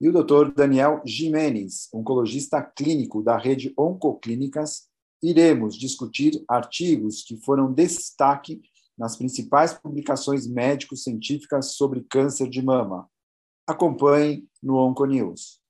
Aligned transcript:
e 0.00 0.08
o 0.08 0.12
Dr. 0.12 0.52
Daniel 0.54 1.02
Jimenez, 1.04 1.88
oncologista 1.92 2.62
clínico 2.62 3.22
da 3.22 3.36
rede 3.36 3.72
Oncoclínicas, 3.76 4.88
iremos 5.22 5.76
discutir 5.76 6.44
artigos 6.48 7.22
que 7.22 7.36
foram 7.36 7.72
destaque 7.72 8.60
nas 8.96 9.16
principais 9.16 9.72
publicações 9.72 10.46
médico-científicas 10.46 11.74
sobre 11.74 12.04
câncer 12.04 12.48
de 12.48 12.62
mama. 12.62 13.08
Acompanhe 13.66 14.46
no 14.62 14.76
Onconews. 14.76 15.60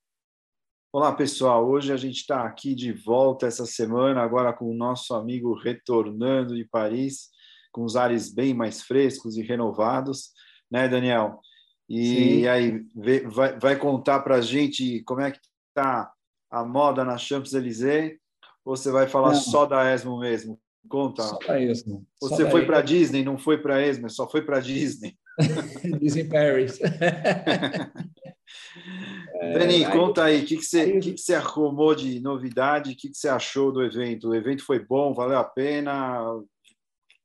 Olá, 0.92 1.14
pessoal. 1.14 1.68
Hoje 1.68 1.92
a 1.92 1.96
gente 1.96 2.20
está 2.20 2.44
aqui 2.44 2.74
de 2.74 2.92
volta 2.92 3.46
essa 3.46 3.66
semana, 3.66 4.22
agora 4.22 4.52
com 4.52 4.70
o 4.70 4.74
nosso 4.74 5.14
amigo 5.14 5.54
retornando 5.54 6.54
de 6.54 6.64
Paris, 6.64 7.28
com 7.72 7.84
os 7.84 7.96
ares 7.96 8.32
bem 8.32 8.54
mais 8.54 8.82
frescos 8.82 9.36
e 9.36 9.42
renovados, 9.42 10.32
né, 10.70 10.88
Daniel? 10.88 11.40
E, 11.88 12.40
e 12.40 12.48
aí, 12.48 12.84
vai, 13.26 13.58
vai 13.58 13.76
contar 13.76 14.20
para 14.20 14.36
a 14.36 14.40
gente 14.40 15.02
como 15.04 15.22
é 15.22 15.30
que 15.30 15.40
está 15.68 16.12
a 16.50 16.64
moda 16.64 17.04
na 17.04 17.16
Champs-Élysées? 17.16 18.18
Ou 18.64 18.76
você 18.76 18.90
vai 18.90 19.08
falar 19.08 19.32
Não. 19.32 19.40
só 19.40 19.64
da 19.64 19.94
ESMO 19.94 20.18
mesmo? 20.18 20.60
Conta. 20.88 21.22
Só 21.22 21.36
para 21.38 21.62
ESMO. 21.62 22.06
Você 22.20 22.44
só 22.44 22.50
foi 22.50 22.66
para 22.66 22.82
Disney, 22.82 23.24
não 23.24 23.38
foi 23.38 23.58
para 23.58 23.82
ESMO, 23.86 24.10
só 24.10 24.28
foi 24.28 24.42
para 24.42 24.60
Disney. 24.60 25.16
Disney 26.00 26.24
Paris. 26.24 26.78
Dani, 29.54 29.84
é, 29.84 29.90
conta 29.90 30.24
aí, 30.24 30.42
o 30.42 30.46
que, 30.46 30.56
que, 30.56 30.64
você, 30.64 30.98
que, 30.98 31.12
que 31.12 31.20
você 31.20 31.34
arrumou 31.34 31.94
de 31.94 32.18
novidade, 32.20 32.92
o 32.92 32.96
que, 32.96 33.08
que 33.08 33.16
você 33.16 33.28
achou 33.28 33.70
do 33.70 33.82
evento? 33.84 34.28
O 34.28 34.34
evento 34.34 34.64
foi 34.64 34.78
bom, 34.84 35.14
valeu 35.14 35.38
a 35.38 35.44
pena? 35.44 36.32
O 36.32 36.46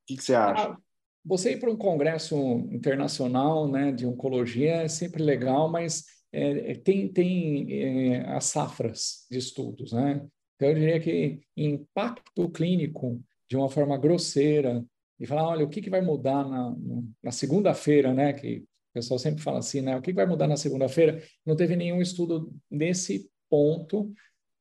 que, 0.07 0.17
que 0.17 0.23
você 0.23 0.35
acha? 0.35 0.77
Você 1.25 1.53
ir 1.53 1.59
para 1.59 1.71
um 1.71 1.77
congresso 1.77 2.35
internacional 2.71 3.67
né, 3.67 3.91
de 3.91 4.05
oncologia 4.05 4.83
é 4.83 4.87
sempre 4.87 5.23
legal, 5.23 5.69
mas 5.69 6.03
é, 6.31 6.75
tem, 6.75 7.07
tem 7.07 7.71
é, 7.71 8.29
as 8.29 8.45
safras 8.45 9.25
de 9.31 9.37
estudos. 9.37 9.93
Né? 9.93 10.25
Então, 10.55 10.69
eu 10.69 10.75
diria 10.75 10.99
que 10.99 11.41
impacto 11.55 12.49
clínico 12.49 13.21
de 13.49 13.55
uma 13.55 13.69
forma 13.69 13.97
grosseira 13.97 14.83
e 15.19 15.25
falar, 15.25 15.47
olha, 15.47 15.65
o 15.65 15.69
que, 15.69 15.81
que 15.81 15.89
vai 15.89 16.01
mudar 16.01 16.43
na, 16.47 16.75
na 17.21 17.31
segunda-feira, 17.31 18.13
né? 18.13 18.33
Que 18.33 18.57
o 18.57 18.93
pessoal 18.93 19.19
sempre 19.19 19.43
fala 19.43 19.59
assim, 19.59 19.81
né? 19.81 19.95
O 19.95 20.01
que, 20.01 20.11
que 20.11 20.15
vai 20.15 20.25
mudar 20.25 20.47
na 20.47 20.57
segunda-feira? 20.57 21.21
Não 21.45 21.55
teve 21.55 21.75
nenhum 21.75 22.01
estudo 22.01 22.53
nesse 22.69 23.29
ponto, 23.49 24.11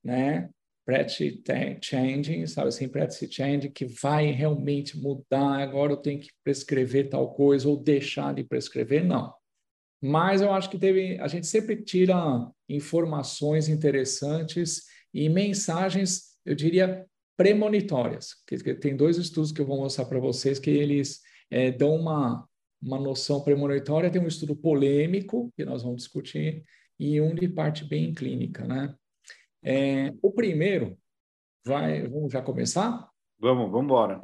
né? 0.05 0.51
Practice 0.85 1.41
changing, 1.81 2.47
sabe 2.47 2.69
assim, 2.69 2.89
practice 2.89 3.31
change, 3.31 3.71
que 3.71 3.87
vai 3.87 4.33
realmente 4.33 4.99
mudar, 4.99 5.61
agora 5.61 5.93
eu 5.93 5.97
tenho 5.97 6.21
que 6.21 6.31
prescrever 6.43 7.09
tal 7.09 7.33
coisa 7.33 7.69
ou 7.69 7.77
deixar 7.77 8.35
de 8.35 8.43
prescrever, 8.43 9.05
não. 9.05 9.33
Mas 10.03 10.41
eu 10.41 10.53
acho 10.53 10.69
que 10.69 10.79
teve, 10.79 11.19
a 11.21 11.29
gente 11.29 11.47
sempre 11.47 11.77
tira 11.77 12.17
informações 12.69 13.69
interessantes 13.69 14.83
e 15.15 15.29
mensagens, 15.29 16.33
eu 16.45 16.57
diria, 16.57 17.07
premonitórias. 17.37 18.35
Que, 18.47 18.57
tem 18.75 18.97
dois 18.97 19.17
estudos 19.17 19.53
que 19.53 19.61
eu 19.61 19.67
vou 19.67 19.79
mostrar 19.79 20.07
para 20.07 20.19
vocês 20.19 20.59
que 20.59 20.71
eles 20.71 21.21
é, 21.51 21.71
dão 21.71 21.95
uma, 21.95 22.49
uma 22.83 22.99
noção 22.99 23.43
premonitória. 23.43 24.11
Tem 24.11 24.21
um 24.21 24.27
estudo 24.27 24.57
polêmico, 24.57 25.53
que 25.57 25.65
nós 25.65 25.83
vamos 25.83 26.03
discutir, 26.03 26.65
e 26.99 27.21
um 27.21 27.35
de 27.35 27.49
parte 27.49 27.85
bem 27.85 28.13
clínica. 28.13 28.67
Né? 28.67 28.95
É, 29.63 30.13
o 30.21 30.33
primeiro, 30.33 30.99
vai, 31.65 32.07
vamos 32.09 32.33
já 32.33 32.43
começar? 32.43 33.09
Vamos, 33.39 33.71
vamos 33.71 33.85
embora. 33.85 34.21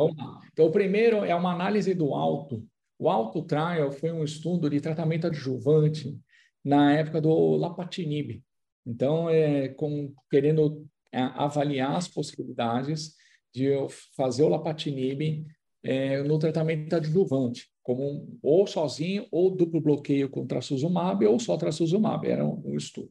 Então, 0.53 0.67
o 0.67 0.71
primeiro 0.71 1.25
é 1.25 1.35
uma 1.35 1.53
análise 1.53 1.95
do 1.95 2.15
alto. 2.15 2.65
O 2.99 3.09
alto 3.09 3.43
trial 3.43 3.91
foi 3.93 4.13
um 4.13 4.25
estudo 4.25 4.69
de 4.69 4.81
tratamento 4.81 5.27
adjuvante 5.27 6.19
na 6.65 6.93
época 6.95 7.21
do 7.21 7.57
lapatinib. 7.57 8.43
Então, 8.87 9.29
é, 9.29 9.69
com, 9.69 10.13
querendo 10.31 10.87
é, 11.13 11.21
avaliar 11.21 11.97
as 11.97 12.09
possibilidades 12.09 13.15
de 13.55 13.71
fazer 14.17 14.43
o 14.43 14.49
lapatinib 14.49 15.47
é, 15.83 16.23
no 16.23 16.39
tratamento 16.39 16.95
adjuvante, 16.95 17.69
como 17.83 18.03
um, 18.03 18.39
ou 18.43 18.67
sozinho, 18.67 19.27
ou 19.31 19.55
duplo 19.55 19.81
bloqueio 19.81 20.29
com 20.29 20.47
trastuzumab, 20.47 21.25
ou 21.27 21.39
só 21.39 21.57
trastuzumab, 21.57 22.27
era 22.27 22.45
um, 22.45 22.63
um 22.65 22.77
estudo. 22.77 23.11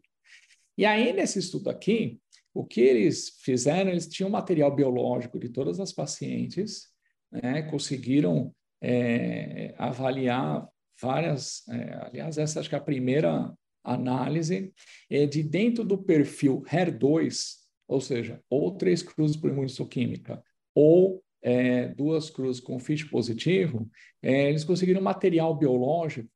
E 0.77 0.85
aí, 0.85 1.11
nesse 1.11 1.39
estudo 1.39 1.69
aqui, 1.69 2.19
o 2.53 2.63
que 2.65 2.81
eles 2.81 3.29
fizeram, 3.41 3.91
eles 3.91 4.07
tinham 4.07 4.29
material 4.29 4.75
biológico 4.75 5.39
de 5.39 5.49
todas 5.49 5.79
as 5.79 5.91
pacientes, 5.91 6.88
né, 7.31 7.63
conseguiram 7.63 8.53
é, 8.81 9.73
avaliar 9.77 10.67
várias, 11.01 11.67
é, 11.67 11.93
aliás, 12.05 12.38
essa 12.38 12.59
acho 12.59 12.69
que 12.69 12.75
é 12.75 12.77
a 12.77 12.81
primeira 12.81 13.53
análise, 13.83 14.73
é 15.09 15.25
de 15.25 15.43
dentro 15.43 15.83
do 15.83 15.97
perfil 15.97 16.63
HER2, 16.63 17.55
ou 17.88 18.01
seja, 18.01 18.41
ou 18.49 18.75
três 18.75 19.01
cruzes 19.01 19.38
por 19.38 19.49
imunistoquímica, 19.49 20.44
ou 20.75 21.23
é, 21.41 21.88
duas 21.88 22.29
cruzes 22.29 22.61
com 22.61 22.79
FISH 22.79 23.05
positivo, 23.05 23.89
é, 24.21 24.49
eles 24.49 24.63
conseguiram 24.63 25.01
material 25.01 25.55
biológico 25.55 26.29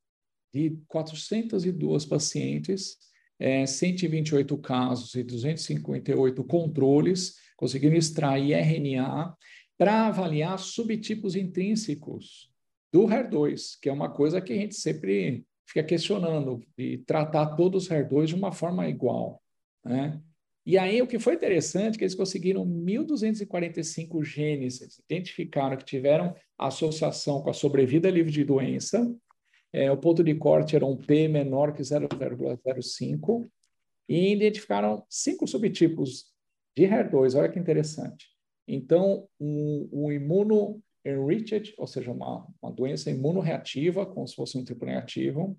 de 0.53 0.77
402 0.87 2.05
pacientes, 2.05 2.97
é, 3.41 3.65
128 3.65 4.55
casos 4.59 5.15
e 5.15 5.23
258 5.23 6.43
controles, 6.43 7.37
conseguiram 7.57 7.95
extrair 7.95 8.53
RNA 8.53 9.35
para 9.77 10.05
avaliar 10.07 10.59
subtipos 10.59 11.35
intrínsecos 11.35 12.51
do 12.93 13.07
HER2, 13.07 13.79
que 13.81 13.89
é 13.89 13.91
uma 13.91 14.09
coisa 14.09 14.39
que 14.39 14.53
a 14.53 14.55
gente 14.55 14.75
sempre 14.75 15.43
fica 15.65 15.83
questionando, 15.83 16.61
de 16.77 16.99
tratar 16.99 17.55
todos 17.55 17.85
os 17.85 17.89
HER2 17.89 18.25
de 18.27 18.35
uma 18.35 18.51
forma 18.51 18.87
igual. 18.87 19.41
Né? 19.83 20.21
E 20.63 20.77
aí 20.77 21.01
o 21.01 21.07
que 21.07 21.17
foi 21.17 21.33
interessante 21.33 21.95
é 21.95 21.97
que 21.97 22.03
eles 22.03 22.13
conseguiram 22.13 22.63
1.245 22.63 24.23
genes, 24.23 24.81
eles 24.81 24.99
identificaram 24.99 25.77
que 25.77 25.85
tiveram 25.85 26.35
associação 26.59 27.41
com 27.41 27.49
a 27.49 27.53
sobrevida 27.53 28.11
livre 28.11 28.31
de 28.31 28.43
doença, 28.43 29.11
é, 29.73 29.91
o 29.91 29.97
ponto 29.97 30.23
de 30.23 30.35
corte 30.35 30.75
era 30.75 30.85
um 30.85 30.97
P 30.97 31.27
menor 31.27 31.73
que 31.73 31.81
0,05, 31.81 33.49
e 34.09 34.33
identificaram 34.33 35.05
cinco 35.09 35.47
subtipos 35.47 36.25
de 36.75 36.83
HER2, 36.83 37.37
olha 37.37 37.49
que 37.49 37.59
interessante. 37.59 38.27
Então, 38.67 39.27
um, 39.39 39.89
um 39.91 40.11
imuno 40.11 40.81
enriched, 41.05 41.73
ou 41.77 41.87
seja, 41.87 42.11
uma, 42.11 42.47
uma 42.61 42.71
doença 42.71 43.09
imunoreativa, 43.09 44.05
como 44.05 44.27
se 44.27 44.35
fosse 44.35 44.57
um 44.57 44.63
tipo 44.63 44.85
negativo, 44.85 45.57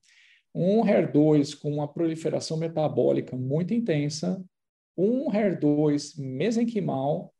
um 0.54 0.82
HER2 0.82 1.58
com 1.58 1.72
uma 1.72 1.88
proliferação 1.88 2.56
metabólica 2.56 3.36
muito 3.36 3.72
intensa, 3.72 4.44
um 4.96 5.30
HER2 5.30 6.18
mesenquimal, 6.18 7.32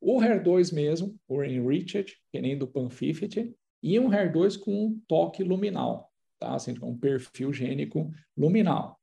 o 0.00 0.20
HER2 0.20 0.72
mesmo, 0.72 1.16
o 1.26 1.42
enriched, 1.42 2.14
que 2.30 2.40
nem 2.40 2.56
do 2.56 2.68
Pan50, 2.68 3.52
e 3.84 4.00
um 4.00 4.08
HER2 4.08 4.58
com 4.58 4.86
um 4.86 5.00
toque 5.06 5.44
luminal, 5.44 6.10
tá? 6.38 6.54
Assim, 6.54 6.74
com 6.74 6.90
um 6.90 6.98
perfil 6.98 7.52
gênico 7.52 8.10
luminal. 8.34 8.98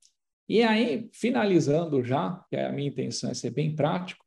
E 0.50 0.64
aí, 0.64 1.08
finalizando 1.14 2.04
já, 2.04 2.44
que 2.50 2.56
a 2.58 2.72
minha 2.72 2.90
intenção 2.90 3.30
é 3.30 3.34
ser 3.36 3.52
bem 3.52 3.76
prático, 3.76 4.26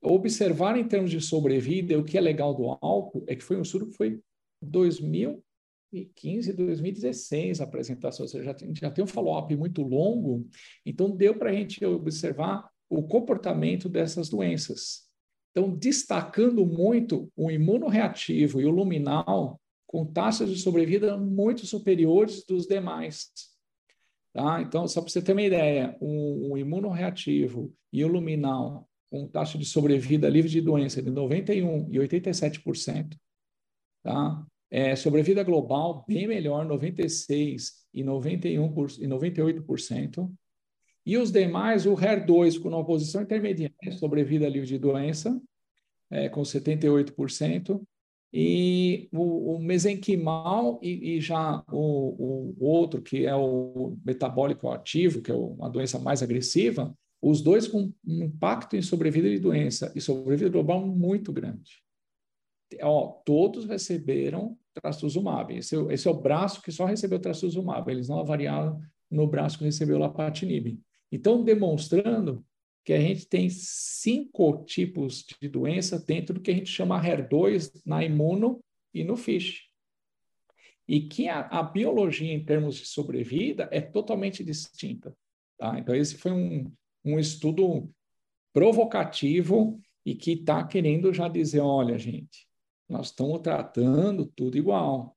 observar 0.00 0.78
em 0.78 0.88
termos 0.88 1.10
de 1.10 1.20
sobrevida, 1.20 1.98
o 1.98 2.04
que 2.04 2.16
é 2.16 2.20
legal 2.20 2.54
do 2.54 2.78
álcool 2.80 3.24
é 3.26 3.36
que 3.36 3.44
foi 3.44 3.58
um 3.58 3.62
estudo 3.62 3.88
que 3.88 3.96
foi 3.96 4.20
2000 4.62 5.44
2015 5.92 6.52
2016 6.52 7.60
a 7.60 7.64
apresentação, 7.64 8.24
ou 8.24 8.28
seja, 8.28 8.44
já 8.44 8.54
tem, 8.54 8.74
já 8.74 8.90
tem 8.90 9.04
um 9.04 9.06
follow-up 9.06 9.54
muito 9.56 9.82
longo, 9.82 10.46
então 10.84 11.16
deu 11.16 11.34
para 11.38 11.50
a 11.50 11.52
gente 11.52 11.84
observar 11.84 12.68
o 12.88 13.02
comportamento 13.02 13.88
dessas 13.88 14.28
doenças. 14.28 15.07
Então, 15.50 15.74
destacando 15.74 16.64
muito 16.64 17.30
o 17.36 17.50
imunoreativo 17.50 18.60
e 18.60 18.66
o 18.66 18.70
luminal 18.70 19.60
com 19.86 20.04
taxas 20.04 20.50
de 20.50 20.58
sobrevida 20.58 21.16
muito 21.16 21.66
superiores 21.66 22.44
dos 22.44 22.66
demais. 22.66 23.30
Tá? 24.32 24.60
Então, 24.60 24.86
só 24.86 25.00
para 25.00 25.10
você 25.10 25.22
ter 25.22 25.32
uma 25.32 25.42
ideia, 25.42 25.96
o, 26.00 26.52
o 26.52 26.58
imunoreativo 26.58 27.74
e 27.92 28.04
o 28.04 28.08
luminal 28.08 28.88
com 29.10 29.26
taxa 29.26 29.58
de 29.58 29.64
sobrevida 29.64 30.28
livre 30.28 30.50
de 30.50 30.60
doença 30.60 31.02
de 31.02 31.10
91% 31.10 31.88
e 31.90 31.98
87%, 31.98 33.16
tá? 34.02 34.46
É, 34.70 34.94
sobrevida 34.94 35.42
global, 35.42 36.04
bem 36.06 36.26
melhor, 36.26 36.66
96% 36.66 37.70
e, 37.94 38.04
91 38.04 38.70
por, 38.70 38.90
e 38.90 39.06
98%. 39.06 40.30
E 41.08 41.16
os 41.16 41.32
demais, 41.32 41.86
o 41.86 41.94
HER2 41.94 42.60
com 42.60 42.68
uma 42.68 42.84
posição 42.84 43.22
intermediária, 43.22 43.92
sobrevida 43.92 44.46
livre 44.46 44.68
de 44.68 44.78
doença, 44.78 45.40
é, 46.10 46.28
com 46.28 46.42
78%, 46.42 47.80
e 48.30 49.08
o, 49.10 49.54
o 49.54 49.58
mesenquimal 49.58 50.78
e, 50.82 51.16
e 51.16 51.20
já 51.22 51.64
o, 51.72 52.52
o, 52.58 52.62
outro, 52.62 53.00
que 53.00 53.24
é 53.24 53.34
o 53.34 53.96
metabólico 54.04 54.70
ativo, 54.70 55.22
que 55.22 55.30
é 55.30 55.34
uma 55.34 55.70
doença 55.70 55.98
mais 55.98 56.22
agressiva, 56.22 56.94
os 57.22 57.40
dois 57.40 57.66
com 57.66 57.90
um 58.06 58.24
impacto 58.24 58.76
em 58.76 58.82
sobrevida 58.82 59.30
de 59.30 59.38
doença 59.38 59.90
e 59.96 60.02
sobrevida 60.02 60.50
global 60.50 60.86
muito 60.86 61.32
grande. 61.32 61.82
Ó, 62.82 63.22
todos 63.24 63.64
receberam 63.64 64.58
trastuzumab. 64.74 65.56
Esse, 65.56 65.74
é 65.74 65.94
esse 65.94 66.06
é 66.06 66.10
o 66.10 66.20
braço 66.20 66.60
que 66.60 66.70
só 66.70 66.84
recebeu 66.84 67.18
trastuzumab. 67.18 67.90
Eles 67.90 68.10
não 68.10 68.20
avariaram 68.20 68.78
no 69.10 69.26
braço 69.26 69.56
que 69.56 69.64
recebeu 69.64 69.96
lapatinib. 69.96 70.78
Então, 71.10 71.42
demonstrando 71.42 72.44
que 72.84 72.92
a 72.92 73.00
gente 73.00 73.26
tem 73.26 73.50
cinco 73.50 74.64
tipos 74.64 75.24
de 75.40 75.48
doença 75.48 75.98
dentro 75.98 76.34
do 76.34 76.40
que 76.40 76.50
a 76.50 76.54
gente 76.54 76.70
chama 76.70 77.02
HER2 77.02 77.82
na 77.84 78.02
imuno 78.02 78.64
e 78.94 79.04
no 79.04 79.16
FISH. 79.16 79.68
E 80.86 81.02
que 81.02 81.28
a, 81.28 81.40
a 81.48 81.62
biologia 81.62 82.32
em 82.32 82.42
termos 82.42 82.76
de 82.76 82.86
sobrevida 82.86 83.68
é 83.70 83.80
totalmente 83.80 84.42
distinta. 84.42 85.14
Tá? 85.58 85.78
Então, 85.78 85.94
esse 85.94 86.16
foi 86.16 86.32
um, 86.32 86.72
um 87.04 87.18
estudo 87.18 87.90
provocativo 88.54 89.78
e 90.04 90.14
que 90.14 90.32
está 90.32 90.66
querendo 90.66 91.12
já 91.12 91.28
dizer, 91.28 91.60
olha, 91.60 91.98
gente, 91.98 92.48
nós 92.88 93.08
estamos 93.08 93.40
tratando 93.42 94.24
tudo 94.34 94.56
igual. 94.56 95.14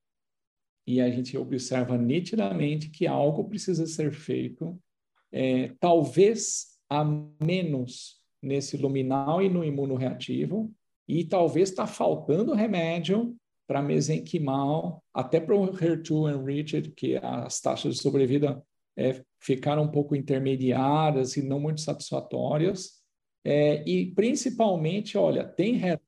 E 0.86 1.00
a 1.00 1.10
gente 1.10 1.38
observa 1.38 1.98
nitidamente 1.98 2.90
que 2.90 3.08
algo 3.08 3.48
precisa 3.48 3.88
ser 3.88 4.12
feito, 4.12 4.78
é, 5.32 5.72
talvez 5.80 6.78
a 6.90 7.04
menos 7.42 8.20
nesse 8.42 8.76
luminal 8.78 9.42
e 9.42 9.50
no 9.50 9.64
imunoreativo, 9.64 10.72
e 11.08 11.24
talvez 11.24 11.70
está 11.70 11.86
faltando 11.86 12.54
remédio 12.54 13.36
para 13.68 13.82
mesenquimal, 13.82 15.04
até 15.14 15.40
para 15.40 15.56
o 15.56 15.72
HER2 15.72 16.36
enriched, 16.36 16.92
que 16.92 17.16
as 17.18 17.62
taxas 17.62 17.96
de 17.96 18.02
sobrevida 18.02 18.62
é, 18.98 19.24
ficaram 19.40 19.84
um 19.84 19.92
pouco 19.92 20.16
intermediárias 20.16 21.38
e 21.38 21.42
não 21.42 21.60
muito 21.60 21.82
satisfatórias. 21.82 23.02
É, 23.44 23.88
e 23.88 24.12
principalmente, 24.14 25.18
olha, 25.18 25.44
tem 25.44 25.80
HER2 25.80 26.02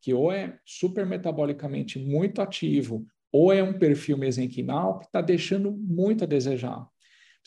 que 0.00 0.14
ou 0.14 0.32
é 0.32 0.58
supermetabolicamente 0.64 1.98
muito 1.98 2.40
ativo, 2.40 3.06
ou 3.32 3.52
é 3.52 3.62
um 3.62 3.78
perfil 3.78 4.16
mesenquimal 4.16 4.98
que 4.98 5.06
está 5.06 5.20
deixando 5.20 5.72
muito 5.72 6.24
a 6.24 6.26
desejar. 6.26 6.88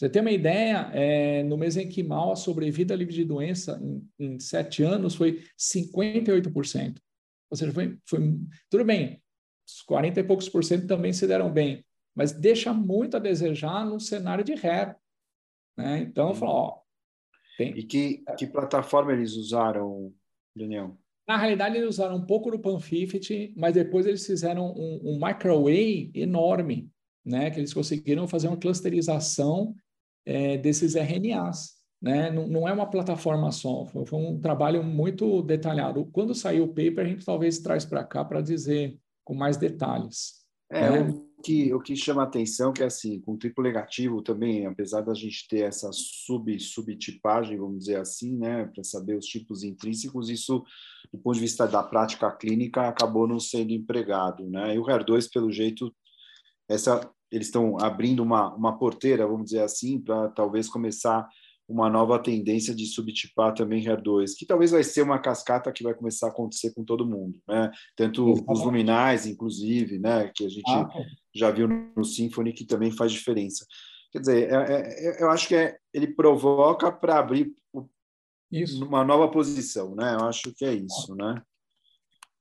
Você 0.02 0.10
ter 0.10 0.22
uma 0.22 0.32
ideia, 0.32 0.90
é, 0.96 1.44
no 1.44 1.56
mesenquimal, 1.56 2.32
a 2.32 2.36
sobrevida 2.36 2.96
livre 2.96 3.14
de 3.14 3.24
doença 3.24 3.80
em, 3.80 4.34
em 4.34 4.40
sete 4.40 4.82
anos 4.82 5.14
foi 5.14 5.44
58%. 5.56 6.98
Ou 7.52 7.56
seja, 7.56 7.72
foi, 7.72 8.00
foi 8.10 8.36
tudo 8.68 8.84
bem, 8.84 9.22
os 9.64 9.84
40 9.84 10.20
e 10.20 10.24
poucos 10.24 10.50
por 10.50 10.64
cento 10.64 10.88
também 10.88 11.14
se 11.14 11.28
deram 11.28 11.54
bem, 11.54 11.86
mas 12.16 12.32
deixa 12.32 12.74
muito 12.74 13.16
a 13.16 13.20
desejar 13.20 13.86
no 13.86 14.00
cenário 14.00 14.44
de 14.44 14.54
HER. 14.54 14.96
Né? 15.78 16.00
Então, 16.00 16.30
eu 16.30 16.34
falo, 16.34 16.52
ó, 16.52 16.80
tem... 17.56 17.78
E 17.78 17.84
que, 17.84 18.24
que 18.40 18.48
plataforma 18.48 19.14
eles 19.14 19.34
usaram, 19.34 20.12
Daniel? 20.56 20.98
Na 21.28 21.38
realidade, 21.38 21.78
eles 21.78 21.90
usaram 21.90 22.16
um 22.16 22.26
pouco 22.26 22.50
do 22.50 22.58
Pan50, 22.58 23.54
mas 23.56 23.76
depois 23.76 24.08
eles 24.08 24.26
fizeram 24.26 24.74
um, 24.76 25.12
um 25.12 25.20
microarray 25.24 26.10
enorme, 26.16 26.90
né? 27.24 27.52
Que 27.52 27.60
eles 27.60 27.72
conseguiram 27.72 28.28
fazer 28.28 28.48
uma 28.48 28.58
clusterização 28.58 29.76
é, 30.26 30.58
desses 30.58 30.96
RNAs. 30.96 31.82
Né? 32.02 32.32
Não, 32.32 32.48
não, 32.48 32.68
é 32.68 32.74
uma 32.74 32.90
plataforma 32.90 33.52
só, 33.52 33.86
foi, 33.86 34.06
foi, 34.06 34.20
um 34.20 34.42
trabalho 34.42 34.84
muito 34.84 35.42
detalhado. 35.44 36.06
Quando 36.12 36.34
sair 36.34 36.60
o 36.60 36.68
paper, 36.68 37.00
a 37.00 37.08
gente 37.08 37.26
talvez 37.26 37.60
traz 37.60 37.86
para 37.86 38.04
cá 38.04 38.26
para 38.26 38.42
dizer 38.42 39.00
com 39.24 39.36
mais 39.36 39.56
detalhes. 39.56 40.42
É, 40.72 40.90
né? 40.90 41.02
o, 41.02 41.42
que, 41.44 41.74
o 41.74 41.80
que 41.80 41.96
chama 41.96 42.24
atenção 42.24 42.72
é 42.72 42.74
que, 42.74 42.84
assim, 42.84 43.20
com 43.20 43.38
triplo 43.38 43.64
negativo 43.64 44.22
também, 44.22 44.66
apesar 44.66 45.02
da 45.02 45.14
gente 45.14 45.48
ter 45.48 45.66
essa 45.66 45.92
sub, 45.92 46.60
subtipagem, 46.60 47.58
vamos 47.58 47.80
dizer 47.80 47.98
assim, 47.98 48.38
né, 48.38 48.66
para 48.66 48.84
saber 48.84 49.16
os 49.16 49.26
tipos 49.26 49.64
intrínsecos, 49.64 50.30
isso, 50.30 50.64
do 51.12 51.20
ponto 51.20 51.36
de 51.36 51.42
vista 51.42 51.68
da 51.68 51.84
prática 51.84 52.32
clínica, 52.32 52.88
acabou 52.88 53.28
não 53.28 53.40
sendo 53.40 53.74
empregado, 53.74 54.50
né? 54.50 54.74
E 54.76 54.80
o 54.80 54.86
HER2, 54.86 55.30
pelo 55.32 55.52
jeito, 55.52 55.94
essa, 56.70 57.12
eles 57.32 57.48
estão 57.48 57.78
abrindo 57.80 58.22
uma, 58.22 58.54
uma 58.56 58.78
porteira, 58.78 59.28
vamos 59.28 59.46
dizer 59.46 59.62
assim, 59.62 60.00
para 60.00 60.30
talvez 60.30 60.68
começar 60.68 61.28
uma 61.72 61.90
nova 61.90 62.20
tendência 62.20 62.76
de 62.76 62.86
subtipar 62.86 63.54
também 63.54 63.84
HER2, 63.84 64.32
que 64.38 64.46
talvez 64.46 64.72
vai 64.72 64.84
ser 64.84 65.02
uma 65.02 65.20
cascata 65.20 65.72
que 65.72 65.84
vai 65.84 65.94
começar 65.94 66.28
a 66.28 66.30
acontecer 66.30 66.74
com 66.74 66.84
todo 66.84 67.08
mundo, 67.08 67.40
né? 67.48 67.72
Tanto 67.96 68.34
os 68.48 68.64
luminais, 68.64 69.26
inclusive, 69.26 69.98
né? 69.98 70.30
Que 70.36 70.46
a 70.46 70.50
gente 70.50 70.70
ah, 70.70 70.90
já 71.34 71.50
viu 71.50 71.68
no 71.68 72.04
Symphony, 72.04 72.52
que 72.52 72.66
também 72.66 72.92
faz 72.92 73.12
diferença. 73.12 73.66
Quer 74.12 74.20
dizer, 74.20 74.52
é, 74.52 74.56
é, 74.56 75.08
é 75.08 75.24
eu 75.24 75.30
acho 75.30 75.48
que 75.48 75.56
é, 75.56 75.78
ele 75.94 76.08
provoca 76.08 76.92
para 76.92 77.20
abrir 77.20 77.54
isso. 78.52 78.86
uma 78.86 79.06
nova 79.06 79.30
posição, 79.32 79.96
né? 79.96 80.16
Eu 80.20 80.26
acho 80.26 80.54
que 80.54 80.66
é 80.66 80.74
isso, 80.74 81.16
né? 81.16 81.42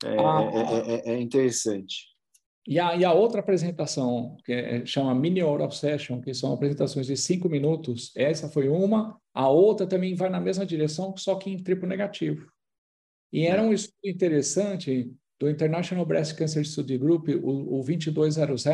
É, 0.05 0.19
ah, 0.19 0.51
é, 0.53 1.13
é 1.13 1.21
interessante. 1.21 2.10
E 2.67 2.79
a, 2.79 2.95
e 2.95 3.05
a 3.05 3.13
outra 3.13 3.41
apresentação, 3.41 4.37
que 4.45 4.53
é, 4.53 4.85
chama 4.85 5.15
Mini 5.15 5.43
Oral 5.43 5.71
Session, 5.71 6.21
que 6.21 6.35
são 6.35 6.53
apresentações 6.53 7.07
de 7.07 7.17
cinco 7.17 7.49
minutos, 7.49 8.13
essa 8.15 8.49
foi 8.49 8.69
uma. 8.69 9.19
A 9.33 9.49
outra 9.49 9.87
também 9.87 10.15
vai 10.15 10.29
na 10.29 10.41
mesma 10.41 10.67
direção, 10.67 11.17
só 11.17 11.37
que 11.37 11.51
em 11.51 11.63
triplo 11.63 11.89
negativo. 11.89 12.51
E 13.33 13.47
era 13.47 13.63
um 13.63 13.73
estudo 13.73 14.09
interessante 14.09 15.11
do 15.39 15.49
International 15.49 16.05
Breast 16.05 16.37
Cancer 16.37 16.65
Study 16.65 16.99
Group, 16.99 17.29
o, 17.29 17.81
o 17.81 17.83
2200, 17.83 18.65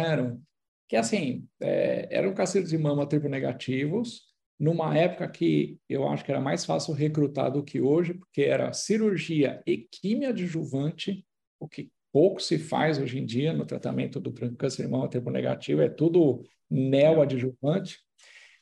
que 0.88 0.96
assim, 0.96 1.46
é, 1.60 2.08
eram 2.10 2.34
cânceres 2.34 2.70
de 2.70 2.78
mama 2.78 3.06
triplo 3.06 3.28
negativos, 3.28 4.22
numa 4.58 4.96
época 4.96 5.28
que 5.28 5.78
eu 5.88 6.08
acho 6.08 6.24
que 6.24 6.30
era 6.30 6.40
mais 6.40 6.64
fácil 6.64 6.94
recrutar 6.94 7.52
do 7.52 7.62
que 7.62 7.80
hoje, 7.80 8.14
porque 8.14 8.42
era 8.42 8.72
cirurgia 8.72 9.62
e 9.66 9.78
quimio 9.78 10.30
adjuvante, 10.30 11.24
o 11.60 11.68
que 11.68 11.90
pouco 12.16 12.40
se 12.40 12.58
faz 12.58 12.98
hoje 12.98 13.18
em 13.18 13.26
dia 13.26 13.52
no 13.52 13.66
tratamento 13.66 14.18
do 14.18 14.32
câncer 14.32 14.86
de 14.86 14.88
mama 14.88 15.06
triple 15.06 15.30
negativo, 15.30 15.82
é 15.82 15.88
tudo 15.90 16.42
neoadjuvante. 16.70 17.98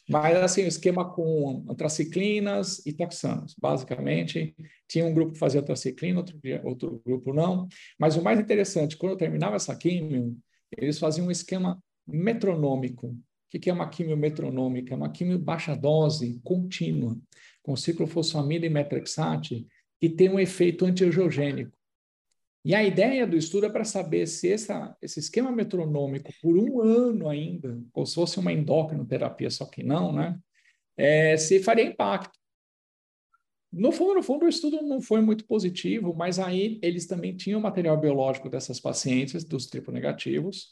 Mas, 0.09 0.37
assim, 0.39 0.65
o 0.65 0.67
esquema 0.67 1.09
com 1.09 1.65
antraciclinas 1.71 2.85
e 2.85 2.93
taxanos, 2.93 3.55
basicamente. 3.56 4.56
Tinha 4.89 5.06
um 5.06 5.15
grupo 5.15 5.35
que 5.35 5.39
fazia 5.39 5.61
antraciclina, 5.61 6.19
outro, 6.19 6.41
outro 6.65 7.03
grupo 7.06 7.32
não. 7.32 7.69
Mas 7.96 8.17
o 8.17 8.23
mais 8.25 8.41
interessante, 8.41 8.96
quando 8.96 9.13
eu 9.13 9.19
terminava 9.19 9.55
essa 9.55 9.77
químio, 9.77 10.37
eles 10.77 10.99
faziam 10.99 11.29
um 11.29 11.31
esquema 11.31 11.81
metronômico. 12.05 13.06
O 13.06 13.17
que 13.61 13.70
é 13.70 13.73
uma 13.73 13.89
químio 13.89 14.17
metronômica? 14.17 14.94
É 14.94 14.96
uma 14.96 15.13
químio 15.13 15.39
baixa 15.39 15.77
dose, 15.77 16.41
contínua, 16.43 17.17
com 17.63 17.77
ciclofosfamida 17.77 18.67
e 18.67 18.69
metrexate, 18.69 19.65
que 20.01 20.08
tem 20.08 20.29
um 20.29 20.41
efeito 20.41 20.84
antiangiogênico. 20.84 21.83
E 22.65 22.75
a 22.75 22.83
ideia 22.83 23.27
do 23.27 23.37
estudo 23.37 23.67
é 23.67 23.69
para 23.69 23.85
saber 23.85 24.27
se 24.27 24.51
essa, 24.51 24.97
esse 25.03 25.21
esquema 25.21 25.53
metronômico, 25.53 26.33
por 26.41 26.56
um 26.56 26.81
ano 26.81 27.29
ainda, 27.29 27.79
ou 27.93 28.06
se 28.06 28.15
fosse 28.15 28.39
uma 28.39 28.53
endocrinoterapia, 28.53 29.51
só 29.51 29.67
que 29.67 29.83
não, 29.83 30.11
né? 30.13 30.39
É, 30.97 31.37
se 31.37 31.63
faria 31.63 31.85
impacto. 31.85 32.39
No 33.71 33.93
fundo, 33.93 34.15
no 34.15 34.23
fundo, 34.23 34.47
o 34.47 34.49
estudo 34.49 34.81
não 34.83 35.03
foi 35.03 35.21
muito 35.21 35.44
positivo, 35.47 36.15
mas 36.15 36.39
aí 36.39 36.79
eles 36.81 37.06
também 37.06 37.37
tinham 37.37 37.61
material 37.61 38.01
biológico 38.01 38.49
dessas 38.49 38.81
pacientes, 38.81 39.44
dos 39.44 39.67
triplo 39.67 39.93
negativos, 39.93 40.69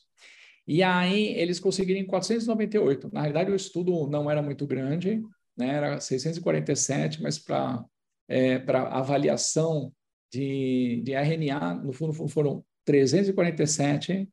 e 0.66 0.82
aí 0.82 1.34
eles 1.36 1.60
conseguiram 1.60 2.06
498. 2.06 3.10
Na 3.12 3.20
realidade, 3.20 3.50
o 3.50 3.56
estudo 3.56 4.06
não 4.06 4.30
era 4.30 4.40
muito 4.40 4.66
grande, 4.66 5.20
né? 5.56 5.68
era 5.68 6.00
647, 6.00 7.20
mas 7.20 7.38
para 7.38 7.84
é, 8.28 8.62
avaliação 8.68 9.92
de, 10.32 11.02
de 11.04 11.12
RNA, 11.12 11.74
no 11.74 11.92
fundo 11.92 12.12
foram 12.28 12.64
347, 12.84 14.28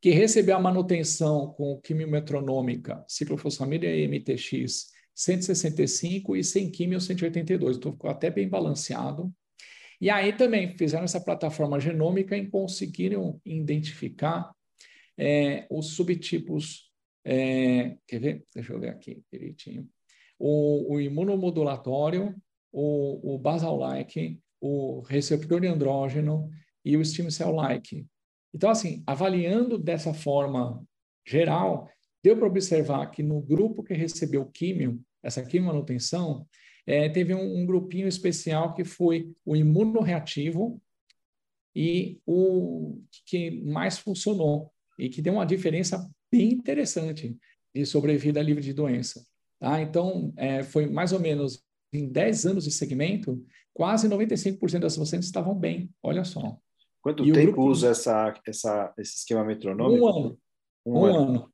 que 0.00 0.10
recebeu 0.10 0.56
a 0.56 0.60
manutenção 0.60 1.52
com 1.52 1.80
quimiometronômica, 1.80 3.04
ciclofosfamida 3.06 3.86
e 3.86 4.08
MTX 4.08 4.86
165 5.14 6.36
e 6.36 6.44
sem 6.44 6.70
quimio 6.70 7.00
182, 7.00 7.76
então 7.76 7.92
ficou 7.92 8.10
até 8.10 8.30
bem 8.30 8.48
balanceado. 8.48 9.32
E 10.00 10.10
aí 10.10 10.32
também 10.34 10.76
fizeram 10.76 11.04
essa 11.04 11.20
plataforma 11.20 11.80
genômica 11.80 12.36
e 12.36 12.48
conseguiram 12.48 13.40
identificar 13.44 14.52
é, 15.16 15.66
os 15.70 15.94
subtipos, 15.94 16.92
é, 17.24 17.96
quer 18.06 18.20
ver? 18.20 18.44
Deixa 18.54 18.74
eu 18.74 18.80
ver 18.80 18.90
aqui 18.90 19.22
direitinho. 19.32 19.88
O, 20.38 20.94
o 20.94 21.00
imunomodulatório, 21.00 22.36
o, 22.70 23.34
o 23.34 23.38
basal-like, 23.38 24.38
o 24.60 25.00
receptor 25.02 25.60
de 25.60 25.66
andrógeno 25.66 26.50
e 26.84 26.96
o 26.96 27.04
stem 27.04 27.30
cell-like. 27.30 28.06
Então, 28.54 28.70
assim, 28.70 29.02
avaliando 29.06 29.76
dessa 29.76 30.14
forma 30.14 30.82
geral, 31.26 31.90
deu 32.22 32.36
para 32.36 32.46
observar 32.46 33.10
que 33.10 33.22
no 33.22 33.40
grupo 33.40 33.82
que 33.82 33.94
recebeu 33.94 34.46
químio, 34.46 35.00
essa 35.22 35.44
quimiomanutenção, 35.44 36.46
é, 36.86 37.08
teve 37.08 37.34
um, 37.34 37.58
um, 37.58 37.66
grupinho 37.66 38.06
especial 38.06 38.72
que 38.72 38.84
foi 38.84 39.32
o 39.44 39.56
imunorreativo 39.56 40.80
e 41.74 42.20
o 42.24 43.00
que 43.26 43.60
mais 43.62 43.98
funcionou 43.98 44.72
e 44.98 45.08
que 45.08 45.20
deu 45.20 45.34
uma 45.34 45.44
diferença 45.44 46.08
bem 46.30 46.52
interessante 46.52 47.36
de 47.74 47.84
sobrevida 47.84 48.40
livre 48.40 48.62
de 48.62 48.72
doença. 48.72 49.26
Tá? 49.58 49.82
Então, 49.82 50.32
é, 50.36 50.62
foi 50.62 50.86
mais 50.86 51.12
ou 51.12 51.20
menos 51.20 51.62
em 51.92 52.08
10 52.08 52.46
anos 52.46 52.64
de 52.64 52.70
segmento, 52.70 53.44
quase 53.72 54.08
95% 54.08 54.80
das 54.80 54.96
pacientes 54.96 55.28
estavam 55.28 55.54
bem. 55.54 55.90
Olha 56.02 56.24
só. 56.24 56.58
Quanto 57.02 57.24
e 57.24 57.32
tempo 57.32 57.52
grupo... 57.52 57.68
usa 57.68 57.90
essa, 57.90 58.34
essa, 58.46 58.92
esse 58.98 59.18
esquema 59.18 59.44
metronômico? 59.44 60.04
Um 60.04 60.08
ano. 60.08 60.38
Um, 60.84 60.98
um 60.98 61.04
ano. 61.04 61.18
ano. 61.18 61.52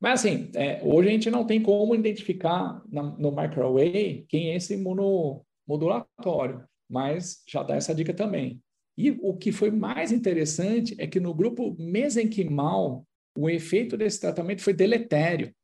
Mas, 0.00 0.20
assim, 0.20 0.50
é, 0.54 0.80
hoje 0.82 1.08
a 1.08 1.12
gente 1.12 1.30
não 1.30 1.44
tem 1.44 1.62
como 1.62 1.94
identificar 1.94 2.82
na, 2.90 3.02
no 3.02 3.30
microarray 3.30 4.24
quem 4.28 4.50
é 4.50 4.56
esse 4.56 4.74
imunomodulatório, 4.74 6.64
mas 6.88 7.42
já 7.46 7.62
dá 7.62 7.76
essa 7.76 7.94
dica 7.94 8.14
também. 8.14 8.62
E 8.96 9.10
o 9.22 9.36
que 9.36 9.52
foi 9.52 9.70
mais 9.70 10.10
interessante 10.10 10.94
é 10.98 11.06
que 11.06 11.20
no 11.20 11.34
grupo 11.34 11.76
mesenquimal, 11.78 13.06
o 13.36 13.48
efeito 13.48 13.96
desse 13.96 14.20
tratamento 14.20 14.62
foi 14.62 14.72
deletério. 14.72 15.54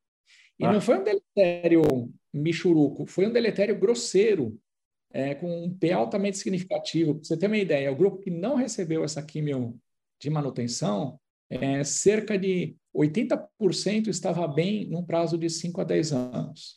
E 0.58 0.64
ah. 0.64 0.72
não 0.72 0.80
foi 0.80 0.98
um 0.98 1.04
deletério 1.04 1.82
michuruco, 2.32 3.06
foi 3.06 3.26
um 3.26 3.32
deletério 3.32 3.78
grosseiro, 3.78 4.58
é, 5.10 5.34
com 5.34 5.64
um 5.64 5.74
P 5.74 5.92
altamente 5.92 6.38
significativo. 6.38 7.14
Para 7.14 7.24
você 7.24 7.36
ter 7.36 7.46
uma 7.46 7.56
ideia, 7.56 7.92
o 7.92 7.96
grupo 7.96 8.18
que 8.18 8.30
não 8.30 8.56
recebeu 8.56 9.04
essa 9.04 9.22
quimio 9.22 9.78
de 10.20 10.30
manutenção, 10.30 11.18
é, 11.48 11.84
cerca 11.84 12.38
de 12.38 12.76
80% 12.94 14.08
estava 14.08 14.46
bem 14.48 14.86
num 14.88 15.04
prazo 15.04 15.38
de 15.38 15.48
5 15.48 15.80
a 15.80 15.84
10 15.84 16.12
anos. 16.12 16.76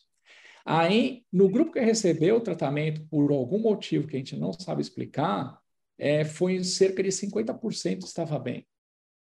Aí, 0.66 1.24
no 1.32 1.50
grupo 1.50 1.72
que 1.72 1.80
recebeu 1.80 2.36
o 2.38 2.42
tratamento 2.42 3.04
por 3.08 3.32
algum 3.32 3.60
motivo 3.60 4.08
que 4.08 4.16
a 4.16 4.20
gente 4.20 4.38
não 4.38 4.54
sabe 4.54 4.82
explicar, 4.82 5.58
é, 5.98 6.24
foi 6.24 6.64
cerca 6.64 7.02
de 7.02 7.10
50% 7.10 8.04
estava 8.04 8.38
bem. 8.38 8.68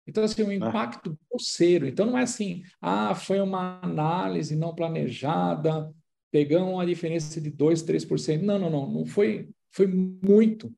Então, 0.09 0.23
assim, 0.23 0.43
um 0.43 0.49
ah. 0.49 0.55
impacto 0.55 1.17
grosseiro. 1.29 1.87
Então, 1.87 2.05
não 2.05 2.17
é 2.17 2.23
assim, 2.23 2.63
ah, 2.81 3.15
foi 3.15 3.39
uma 3.39 3.79
análise 3.81 4.55
não 4.55 4.75
planejada, 4.75 5.93
pegamos 6.31 6.73
uma 6.73 6.85
diferença 6.85 7.39
de 7.39 7.51
2%, 7.51 7.85
3%. 7.85 8.41
Não, 8.41 8.59
não, 8.59 8.69
não, 8.69 8.91
não 8.91 9.05
foi, 9.05 9.49
foi 9.71 9.87
muito. 9.87 10.73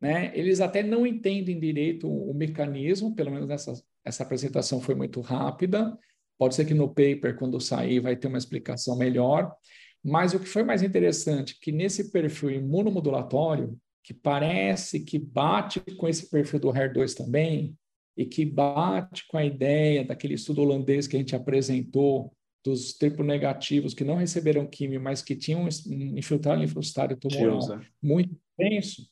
Né? 0.00 0.32
Eles 0.34 0.60
até 0.60 0.82
não 0.82 1.06
entendem 1.06 1.58
direito 1.58 2.08
o, 2.08 2.30
o 2.30 2.34
mecanismo, 2.34 3.14
pelo 3.14 3.30
menos 3.30 3.48
nessa 3.48 3.74
essa 4.08 4.22
apresentação 4.22 4.80
foi 4.80 4.94
muito 4.94 5.20
rápida. 5.20 5.96
Pode 6.38 6.54
ser 6.54 6.64
que 6.64 6.72
no 6.72 6.88
paper, 6.88 7.36
quando 7.36 7.60
sair, 7.60 8.00
vai 8.00 8.16
ter 8.16 8.26
uma 8.26 8.38
explicação 8.38 8.96
melhor. 8.96 9.54
Mas 10.02 10.32
o 10.32 10.40
que 10.40 10.46
foi 10.46 10.62
mais 10.62 10.82
interessante, 10.82 11.58
que 11.60 11.70
nesse 11.70 12.10
perfil 12.10 12.50
imunomodulatório, 12.50 13.76
que 14.02 14.14
parece 14.14 15.00
que 15.00 15.18
bate 15.18 15.80
com 15.96 16.08
esse 16.08 16.30
perfil 16.30 16.60
do 16.60 16.68
HER2 16.68 17.14
também, 17.14 17.76
e 18.18 18.26
que 18.26 18.44
bate 18.44 19.24
com 19.28 19.38
a 19.38 19.44
ideia 19.44 20.04
daquele 20.04 20.34
estudo 20.34 20.60
holandês 20.60 21.06
que 21.06 21.14
a 21.14 21.20
gente 21.20 21.36
apresentou, 21.36 22.34
dos 22.64 22.92
triplo 22.92 23.24
negativos 23.24 23.94
que 23.94 24.02
não 24.02 24.16
receberam 24.16 24.66
químio, 24.66 25.00
mas 25.00 25.22
que 25.22 25.36
tinham 25.36 25.62
um 25.62 26.18
infiltrado 26.18 26.60
linfocitário 26.60 27.16
tumoral 27.16 27.60
Deus, 27.60 27.70
é. 27.70 27.80
muito 28.02 28.36
intenso. 28.58 29.08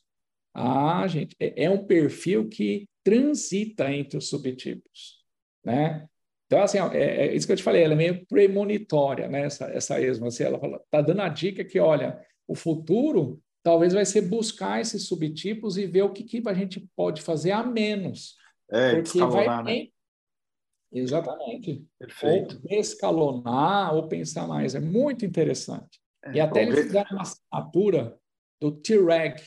Ah, 0.53 1.07
gente, 1.07 1.33
é, 1.39 1.63
é 1.63 1.69
um 1.69 1.85
perfil 1.85 2.49
que 2.49 2.85
transita 3.01 3.89
entre 3.89 4.17
os 4.17 4.27
subtipos, 4.27 5.23
né? 5.63 6.05
Então, 6.45 6.61
assim, 6.61 6.77
é, 6.77 7.27
é, 7.27 7.35
isso 7.35 7.47
que 7.47 7.53
eu 7.53 7.57
te 7.57 7.63
falei, 7.63 7.83
ela 7.83 7.93
é 7.93 7.97
meio 7.97 8.25
premonitória, 8.25 9.29
né? 9.29 9.45
Essa, 9.45 9.65
essa 9.67 10.01
ESMA, 10.01 10.27
assim, 10.27 10.43
ela 10.43 10.59
fala, 10.59 10.81
tá 10.91 11.01
dando 11.01 11.21
a 11.21 11.29
dica 11.29 11.63
que, 11.63 11.79
olha, 11.79 12.19
o 12.45 12.55
futuro 12.55 13.41
talvez 13.63 13.93
vai 13.93 14.05
ser 14.05 14.21
buscar 14.21 14.81
esses 14.81 15.07
subtipos 15.07 15.77
e 15.77 15.85
ver 15.85 16.03
o 16.03 16.11
que, 16.11 16.23
que 16.23 16.41
a 16.45 16.53
gente 16.53 16.85
pode 16.95 17.21
fazer 17.21 17.51
a 17.51 17.63
menos. 17.63 18.36
É, 18.69 19.01
porque 19.01 19.19
vai 19.19 19.63
né? 19.63 19.87
Exatamente. 20.91 21.85
Perfeito. 21.99 22.61
Ou 22.63 22.79
escalonar 22.79 23.93
ou 23.93 24.07
pensar 24.07 24.47
mais. 24.47 24.75
É 24.75 24.79
muito 24.79 25.25
interessante. 25.25 25.99
É, 26.23 26.33
e 26.33 26.39
até 26.39 26.63
eles 26.63 26.85
fizeram 26.85 27.11
uma 27.11 27.21
assinatura 27.21 28.17
do 28.59 28.71
T-REG, 28.71 29.41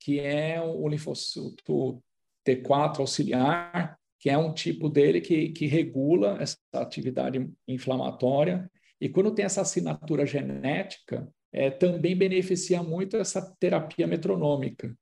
que 0.00 0.20
é 0.20 0.60
o 0.60 0.86
linfócito 0.88 2.02
T4 2.46 3.00
auxiliar, 3.00 3.98
que 4.20 4.30
é 4.30 4.38
um 4.38 4.52
tipo 4.52 4.88
dele 4.88 5.20
que, 5.20 5.50
que 5.50 5.66
regula 5.66 6.38
essa 6.40 6.58
atividade 6.74 7.50
inflamatória. 7.66 8.70
E 9.00 9.08
quando 9.08 9.34
tem 9.34 9.44
essa 9.44 9.62
assinatura 9.62 10.24
genética, 10.24 11.28
é, 11.52 11.70
também 11.70 12.16
beneficia 12.16 12.82
muito 12.82 13.16
essa 13.16 13.54
terapia 13.58 14.06
metronômica. 14.06 14.94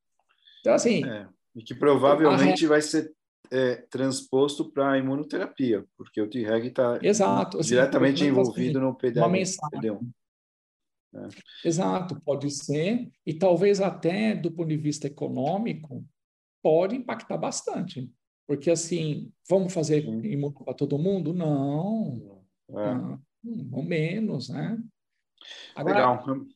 Então, 0.61 0.75
assim. 0.75 1.05
É, 1.05 1.27
e 1.55 1.63
que 1.63 1.75
provavelmente 1.75 2.67
vai 2.67 2.81
ser 2.81 3.13
é, 3.53 3.77
transposto 3.91 4.73
para 4.73 4.93
a 4.93 4.99
imunoterapia, 4.99 5.85
porque 5.97 6.21
o 6.21 6.29
T-REG 6.29 6.69
está 6.69 6.95
assim, 6.97 7.61
diretamente 7.69 8.25
envolvido 8.25 8.81
no 8.81 8.95
PD, 8.95 9.21
uma 9.21 9.29
mensagem. 9.29 9.99
É. 11.15 11.29
Exato, 11.69 12.19
pode 12.25 12.51
ser, 12.51 13.13
e 13.27 13.35
talvez 13.35 13.83
até 13.83 14.35
do 14.35 14.51
ponto 14.51 14.69
de 14.69 14.79
vista 14.79 15.07
econômico, 15.07 16.03
pode 16.63 16.97
impactar 16.97 17.37
bastante. 17.37 18.11
Porque 18.47 18.71
assim, 18.71 19.31
vamos 19.49 19.75
fazer 19.75 20.03
imuno 20.05 20.55
para 20.65 20.73
todo 20.73 20.99
mundo? 20.99 21.35
Não. 21.35 22.43
É. 22.71 23.19
Não, 23.45 23.83
menos, 23.83 24.49
né? 24.49 24.83
Agora, 25.75 26.17
Legal. 26.17 26.47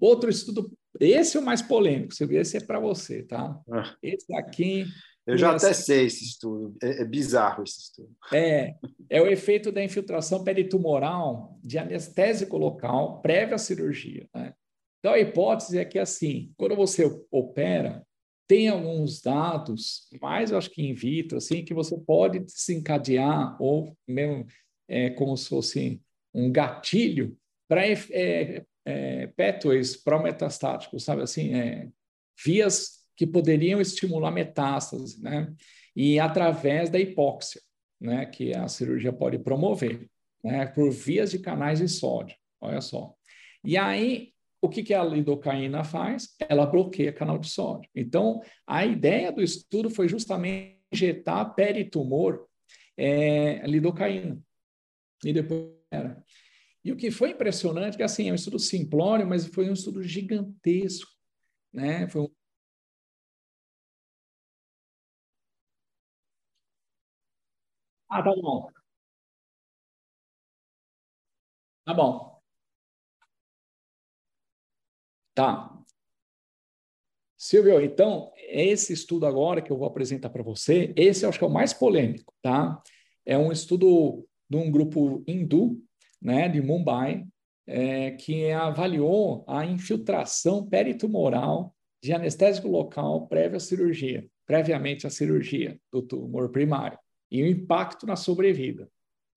Outro 0.00 0.30
estudo, 0.30 0.72
esse 0.98 1.36
é 1.36 1.40
o 1.40 1.44
mais 1.44 1.62
polêmico, 1.62 2.12
esse 2.12 2.56
é 2.56 2.60
para 2.60 2.80
você, 2.80 3.22
tá? 3.22 3.60
É. 3.72 4.10
Esse 4.14 4.34
aqui. 4.34 4.84
Eu 5.26 5.38
já 5.38 5.54
até 5.54 5.72
sei 5.72 6.06
esse 6.06 6.24
estudo, 6.24 6.76
é, 6.82 7.02
é, 7.02 7.04
bizarro 7.04 7.62
esse 7.62 7.78
estudo. 7.78 8.10
É, 8.32 8.74
é 9.08 9.22
o 9.22 9.26
efeito 9.26 9.70
da 9.70 9.82
infiltração 9.82 10.42
peritumoral 10.42 11.58
de 11.62 11.78
anestésico 11.78 12.56
local 12.56 13.20
prévia 13.20 13.54
à 13.54 13.58
cirurgia. 13.58 14.28
Né? 14.34 14.52
Então, 14.98 15.14
a 15.14 15.18
hipótese 15.18 15.78
é 15.78 15.84
que, 15.84 15.98
assim, 15.98 16.52
quando 16.56 16.74
você 16.74 17.04
opera, 17.30 18.04
tem 18.48 18.68
alguns 18.68 19.20
dados, 19.20 20.08
mais 20.20 20.50
eu 20.50 20.58
acho 20.58 20.70
que 20.70 20.82
in 20.82 20.94
vitro, 20.94 21.38
assim, 21.38 21.64
que 21.64 21.72
você 21.72 21.96
pode 21.98 22.40
desencadear, 22.40 23.56
ou 23.62 23.96
mesmo 24.06 24.46
é, 24.88 25.10
como 25.10 25.36
se 25.36 25.48
fosse 25.48 26.02
um 26.34 26.50
gatilho, 26.50 27.36
para 27.68 27.86
é, 27.86 28.64
é, 28.84 29.26
pathways 29.28 29.96
prometastáticos, 29.96 31.04
sabe 31.04 31.22
assim, 31.22 31.54
é, 31.54 31.88
vias 32.44 33.01
que 33.22 33.26
poderiam 33.26 33.80
estimular 33.80 34.32
metástase, 34.32 35.22
né? 35.22 35.54
E 35.94 36.18
através 36.18 36.90
da 36.90 36.98
hipóxia, 36.98 37.60
né? 38.00 38.26
Que 38.26 38.52
a 38.52 38.66
cirurgia 38.66 39.12
pode 39.12 39.38
promover, 39.38 40.10
né? 40.42 40.66
Por 40.66 40.90
vias 40.90 41.30
de 41.30 41.38
canais 41.38 41.78
de 41.78 41.86
sódio, 41.86 42.36
olha 42.60 42.80
só. 42.80 43.14
E 43.62 43.76
aí, 43.76 44.32
o 44.60 44.68
que, 44.68 44.82
que 44.82 44.92
a 44.92 45.04
lidocaína 45.04 45.84
faz? 45.84 46.34
Ela 46.48 46.66
bloqueia 46.66 47.12
canal 47.12 47.38
de 47.38 47.48
sódio. 47.48 47.88
Então, 47.94 48.40
a 48.66 48.84
ideia 48.84 49.30
do 49.30 49.40
estudo 49.40 49.88
foi 49.88 50.08
justamente 50.08 50.80
injetar 50.92 51.54
peritumor 51.54 52.48
é, 52.96 53.64
lidocaína. 53.68 54.36
E 55.24 55.32
depois 55.32 55.70
era. 55.92 56.20
E 56.84 56.90
o 56.90 56.96
que 56.96 57.12
foi 57.12 57.30
impressionante, 57.30 57.96
que 57.96 58.02
assim, 58.02 58.28
é 58.28 58.32
um 58.32 58.34
estudo 58.34 58.58
simplório, 58.58 59.24
mas 59.24 59.46
foi 59.46 59.70
um 59.70 59.74
estudo 59.74 60.02
gigantesco. 60.02 61.08
Né? 61.72 62.08
Foi 62.08 62.22
um 62.22 62.28
Ah, 68.12 68.22
tá 68.22 68.30
bom. 68.36 68.68
Tá 71.84 71.94
bom. 71.94 72.42
Tá. 75.34 75.72
Silvio, 77.36 77.80
então, 77.80 78.30
esse 78.36 78.92
estudo 78.92 79.26
agora 79.26 79.60
que 79.60 79.72
eu 79.72 79.76
vou 79.76 79.86
apresentar 79.86 80.30
para 80.30 80.42
você, 80.42 80.92
esse 80.96 81.24
eu 81.24 81.28
acho 81.28 81.38
que 81.38 81.44
é 81.44 81.48
o 81.48 81.50
mais 81.50 81.72
polêmico, 81.72 82.32
tá? 82.40 82.80
É 83.26 83.36
um 83.36 83.50
estudo 83.50 84.24
de 84.48 84.56
um 84.56 84.70
grupo 84.70 85.24
hindu, 85.26 85.82
né, 86.20 86.48
de 86.48 86.60
Mumbai, 86.60 87.24
é, 87.66 88.12
que 88.12 88.50
avaliou 88.52 89.44
a 89.48 89.64
infiltração 89.66 90.68
peritumoral 90.68 91.74
de 92.02 92.12
anestésico 92.12 92.68
local 92.68 93.26
prévia 93.26 93.56
à 93.56 93.60
cirurgia, 93.60 94.24
previamente 94.46 95.06
à 95.06 95.10
cirurgia 95.10 95.80
do 95.90 96.02
tumor 96.02 96.50
primário, 96.50 96.98
e 97.32 97.42
o 97.42 97.46
impacto 97.46 98.06
na 98.06 98.14
sobrevida 98.14 98.88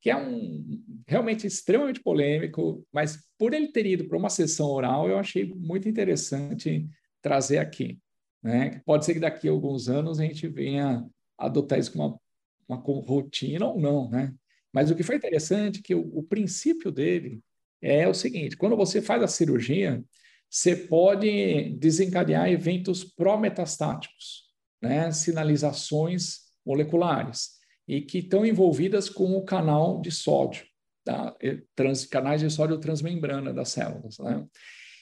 que 0.06 0.12
é 0.12 0.16
um 0.16 0.84
realmente 1.08 1.48
extremamente 1.48 2.00
polêmico, 2.00 2.86
mas 2.94 3.18
por 3.40 3.56
ele 3.56 3.72
ter 3.72 3.88
ido 3.88 4.08
para 4.08 4.16
uma 4.16 4.30
sessão 4.30 4.68
oral, 4.68 5.10
eu 5.10 5.18
achei 5.18 5.52
muito 5.52 5.90
interessante 5.90 6.88
trazer 7.24 7.58
aqui. 7.58 7.98
Né? 8.44 8.84
Pode 8.86 9.04
ser 9.04 9.16
que 9.16 9.20
daqui 9.20 9.48
a 9.48 9.52
alguns 9.52 9.90
anos 9.90 10.20
a 10.20 10.24
gente 10.24 10.48
venha 10.48 11.04
adotar 11.36 11.80
isso 11.80 11.92
como 11.92 12.22
uma, 12.70 12.78
uma 12.78 13.02
rotina 13.02 13.66
ou 13.66 13.82
não, 13.82 14.08
né? 14.08 14.32
Mas 14.72 14.92
o 14.92 14.96
que 14.96 15.02
foi 15.02 15.16
interessante 15.16 15.80
é 15.80 15.82
que 15.82 15.96
o, 15.96 16.20
o 16.20 16.22
princípio 16.22 16.92
dele 16.92 17.42
é 17.82 18.08
o 18.08 18.14
seguinte: 18.14 18.56
quando 18.56 18.78
você 18.78 19.02
faz 19.02 19.24
a 19.24 19.28
cirurgia, 19.28 20.04
você 20.48 20.76
pode 20.76 21.76
desencadear 21.80 22.48
eventos 22.48 23.04
pró-metastáticos, 23.04 24.44
né? 24.80 25.12
sinalizações 25.12 26.42
moleculares, 26.64 27.55
e 27.88 28.02
que 28.02 28.20
estão 28.20 28.46
envolvidas 28.46 29.10
com 29.10 29.38
o 29.38 29.44
canal 29.44 30.02
de 30.02 30.12
sódio, 30.12 30.66
tá? 31.04 31.36
Trans, 31.76 32.06
canais 32.06 32.42
de 32.42 32.50
sódio 32.50 32.80
transmembrana 32.80 33.54
das 33.54 33.70
células. 33.70 34.18
Né? 34.20 34.46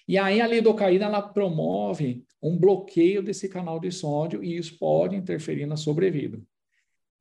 E 0.08 0.18
aí 0.18 0.42
a 0.42 0.48
lidocaína 0.48 1.06
ela 1.06 1.22
promove 1.22 2.26
um 2.42 2.58
bloqueio 2.58 3.24
desse 3.24 3.48
canal 3.48 3.80
de 3.80 3.92
sódio 3.92 4.44
e 4.44 4.58
isso 4.58 4.78
pode 4.78 5.16
interferir 5.16 5.66
na 5.66 5.78
sobrevida. 5.78 6.42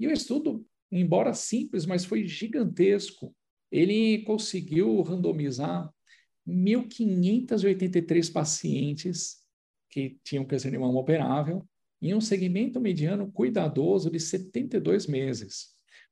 E 0.01 0.07
o 0.07 0.13
estudo, 0.13 0.67
embora 0.91 1.33
simples, 1.33 1.87
mas 1.87 2.05
foi 2.05 2.27
gigantesco, 2.27 3.35
ele 3.71 4.23
conseguiu 4.25 5.01
randomizar 5.01 5.89
1.583 6.47 8.33
pacientes 8.33 9.37
que 9.89 10.19
tinham 10.25 10.45
câncer 10.45 10.73
de 10.73 10.79
mama 10.79 10.99
operável 10.99 11.65
em 12.03 12.15
um 12.15 12.21
segmento 12.21 12.81
mediano 12.81 13.31
cuidadoso 13.31 14.11
de 14.11 14.19
72 14.19 15.07
meses. 15.07 15.69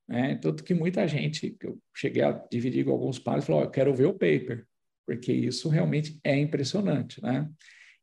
Né? 0.09 0.37
Tanto 0.37 0.63
que 0.63 0.73
muita 0.73 1.07
gente, 1.09 1.51
que 1.51 1.67
eu 1.67 1.79
cheguei 1.95 2.23
a 2.23 2.33
dividir 2.51 2.85
com 2.85 2.93
alguns 2.93 3.19
pares, 3.19 3.45
falou: 3.45 3.63
oh, 3.63 3.65
eu 3.65 3.71
quero 3.71 3.95
ver 3.95 4.07
o 4.07 4.13
paper, 4.13 4.65
porque 5.05 5.33
isso 5.33 5.69
realmente 5.69 6.19
é 6.23 6.39
impressionante. 6.39 7.21
Né? 7.21 7.49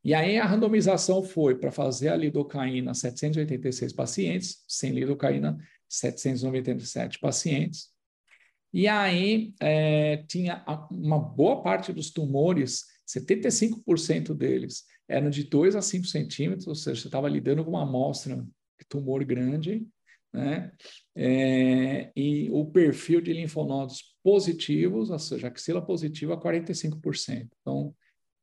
E 0.04 0.14
aí 0.14 0.38
a 0.38 0.44
randomização 0.44 1.22
foi 1.22 1.54
para 1.56 1.72
fazer 1.72 2.10
a 2.10 2.16
lidocaína 2.16 2.94
786 2.94 3.92
pacientes, 3.92 4.64
sem 4.68 4.92
lidocaína 4.92 5.58
797 5.88 7.18
pacientes. 7.18 7.88
E 8.72 8.86
aí 8.86 9.54
é, 9.60 10.18
tinha 10.28 10.62
uma 10.90 11.18
boa 11.18 11.62
parte 11.62 11.92
dos 11.92 12.10
tumores, 12.10 12.84
75% 13.08 14.34
deles, 14.34 14.84
eram 15.08 15.30
de 15.30 15.44
2 15.44 15.74
a 15.74 15.82
5 15.82 16.06
centímetros, 16.06 16.66
ou 16.66 16.74
seja, 16.74 17.00
você 17.00 17.08
estava 17.08 17.28
lidando 17.28 17.64
com 17.64 17.70
uma 17.70 17.82
amostra 17.82 18.36
de 18.36 18.86
tumor 18.86 19.24
grande, 19.24 19.86
né? 20.32 20.70
É, 21.16 22.12
e 22.14 22.50
o 22.50 22.66
perfil 22.66 23.20
de 23.20 23.32
linfonodos 23.32 24.14
positivos, 24.22 25.10
ou 25.10 25.18
seja, 25.18 25.48
axila 25.48 25.80
positiva, 25.80 26.38
45%. 26.38 27.48
Então, 27.60 27.94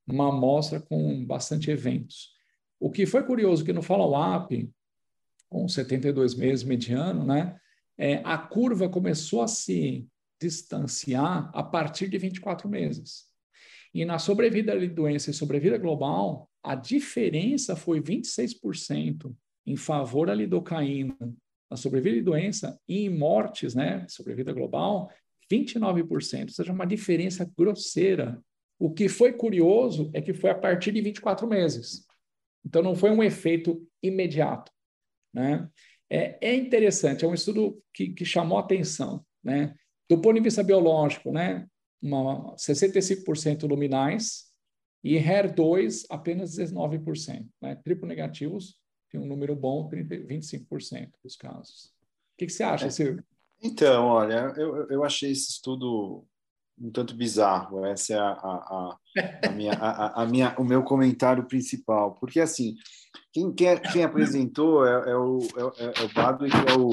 uma 0.07 0.29
amostra 0.29 0.81
com 0.81 1.23
bastante 1.25 1.69
eventos. 1.69 2.33
O 2.79 2.91
que 2.91 3.05
foi 3.05 3.23
curioso 3.23 3.63
que 3.63 3.71
no 3.71 3.83
follow-up, 3.83 4.69
com 5.47 5.67
72 5.67 6.33
meses 6.33 6.63
mediano, 6.63 7.23
né, 7.23 7.55
é, 7.97 8.15
a 8.25 8.37
curva 8.37 8.89
começou 8.89 9.41
a 9.41 9.47
se 9.47 10.07
distanciar 10.41 11.49
a 11.53 11.63
partir 11.63 12.09
de 12.09 12.17
24 12.17 12.67
meses. 12.67 13.34
E 13.95 14.03
na 14.03 14.19
sobrevida 14.19 14.77
de 14.77 14.89
doença 14.89 15.31
e 15.31 15.33
sobrevida 15.33 15.77
global, 15.77 16.49
a 16.61 16.75
diferença 16.75 17.77
foi 17.77 18.01
26% 18.01 19.33
em 19.65 19.77
favor 19.77 20.27
da 20.27 20.35
lidocaína 20.35 21.15
na 21.71 21.77
sobrevida 21.77 22.17
de 22.17 22.21
doença 22.21 22.77
e 22.89 23.05
em 23.05 23.09
mortes, 23.09 23.73
né, 23.73 24.05
sobrevida 24.09 24.51
global, 24.51 25.09
29%, 25.49 26.43
ou 26.43 26.49
seja, 26.49 26.73
uma 26.73 26.85
diferença 26.85 27.49
grosseira. 27.57 28.37
O 28.77 28.91
que 28.91 29.07
foi 29.07 29.31
curioso 29.31 30.11
é 30.13 30.21
que 30.21 30.33
foi 30.33 30.49
a 30.49 30.55
partir 30.55 30.91
de 30.91 30.99
24 30.99 31.47
meses. 31.47 32.05
Então, 32.65 32.83
não 32.83 32.95
foi 32.95 33.11
um 33.11 33.23
efeito 33.23 33.87
imediato. 34.03 34.73
Né? 35.33 35.69
É, 36.09 36.49
é 36.49 36.53
interessante, 36.53 37.23
é 37.23 37.27
um 37.27 37.33
estudo 37.33 37.81
que, 37.93 38.09
que 38.09 38.25
chamou 38.25 38.57
atenção. 38.57 39.25
Né? 39.41 39.73
Do 40.09 40.19
ponto 40.19 40.35
de 40.35 40.41
vista 40.41 40.61
biológico, 40.61 41.31
né, 41.31 41.65
uma 42.05 42.55
65% 42.55 43.67
luminais 43.67 44.45
e 45.03 45.15
HER2 45.15 46.05
apenas 46.09 46.55
19%. 46.57 47.47
Né? 47.61 47.75
Triplo 47.75 48.07
negativos 48.07 48.79
tem 49.09 49.19
um 49.19 49.25
número 49.25 49.55
bom, 49.55 49.87
30, 49.87 50.15
25% 50.15 51.11
dos 51.23 51.35
casos. 51.35 51.85
O 52.33 52.37
que, 52.37 52.45
que 52.45 52.51
você 52.51 52.63
acha, 52.63 52.87
é. 52.87 52.89
Silvio? 52.89 53.23
Então, 53.61 54.05
olha, 54.05 54.53
eu, 54.57 54.89
eu 54.89 55.03
achei 55.03 55.31
esse 55.31 55.49
estudo 55.49 56.25
um 56.77 56.91
tanto 56.91 57.15
bizarro. 57.15 57.85
Essa 57.85 58.13
é 58.13 58.17
a, 58.17 58.31
a, 58.31 58.33
a, 58.33 58.99
a 59.47 59.51
minha, 59.51 59.73
a, 59.73 60.23
a, 60.23 60.25
minha, 60.25 60.55
o 60.59 60.63
meu 60.63 60.83
comentário 60.83 61.47
principal. 61.47 62.15
Porque, 62.15 62.39
assim, 62.39 62.75
quem, 63.31 63.53
quer, 63.53 63.79
quem 63.93 64.03
apresentou 64.03 64.85
é, 64.85 65.11
é 65.11 65.15
o, 65.15 65.39
é, 65.39 65.83
é, 65.83 65.93
é 66.01 66.05
o 66.05 66.69
é 66.69 66.77
o 66.77 66.89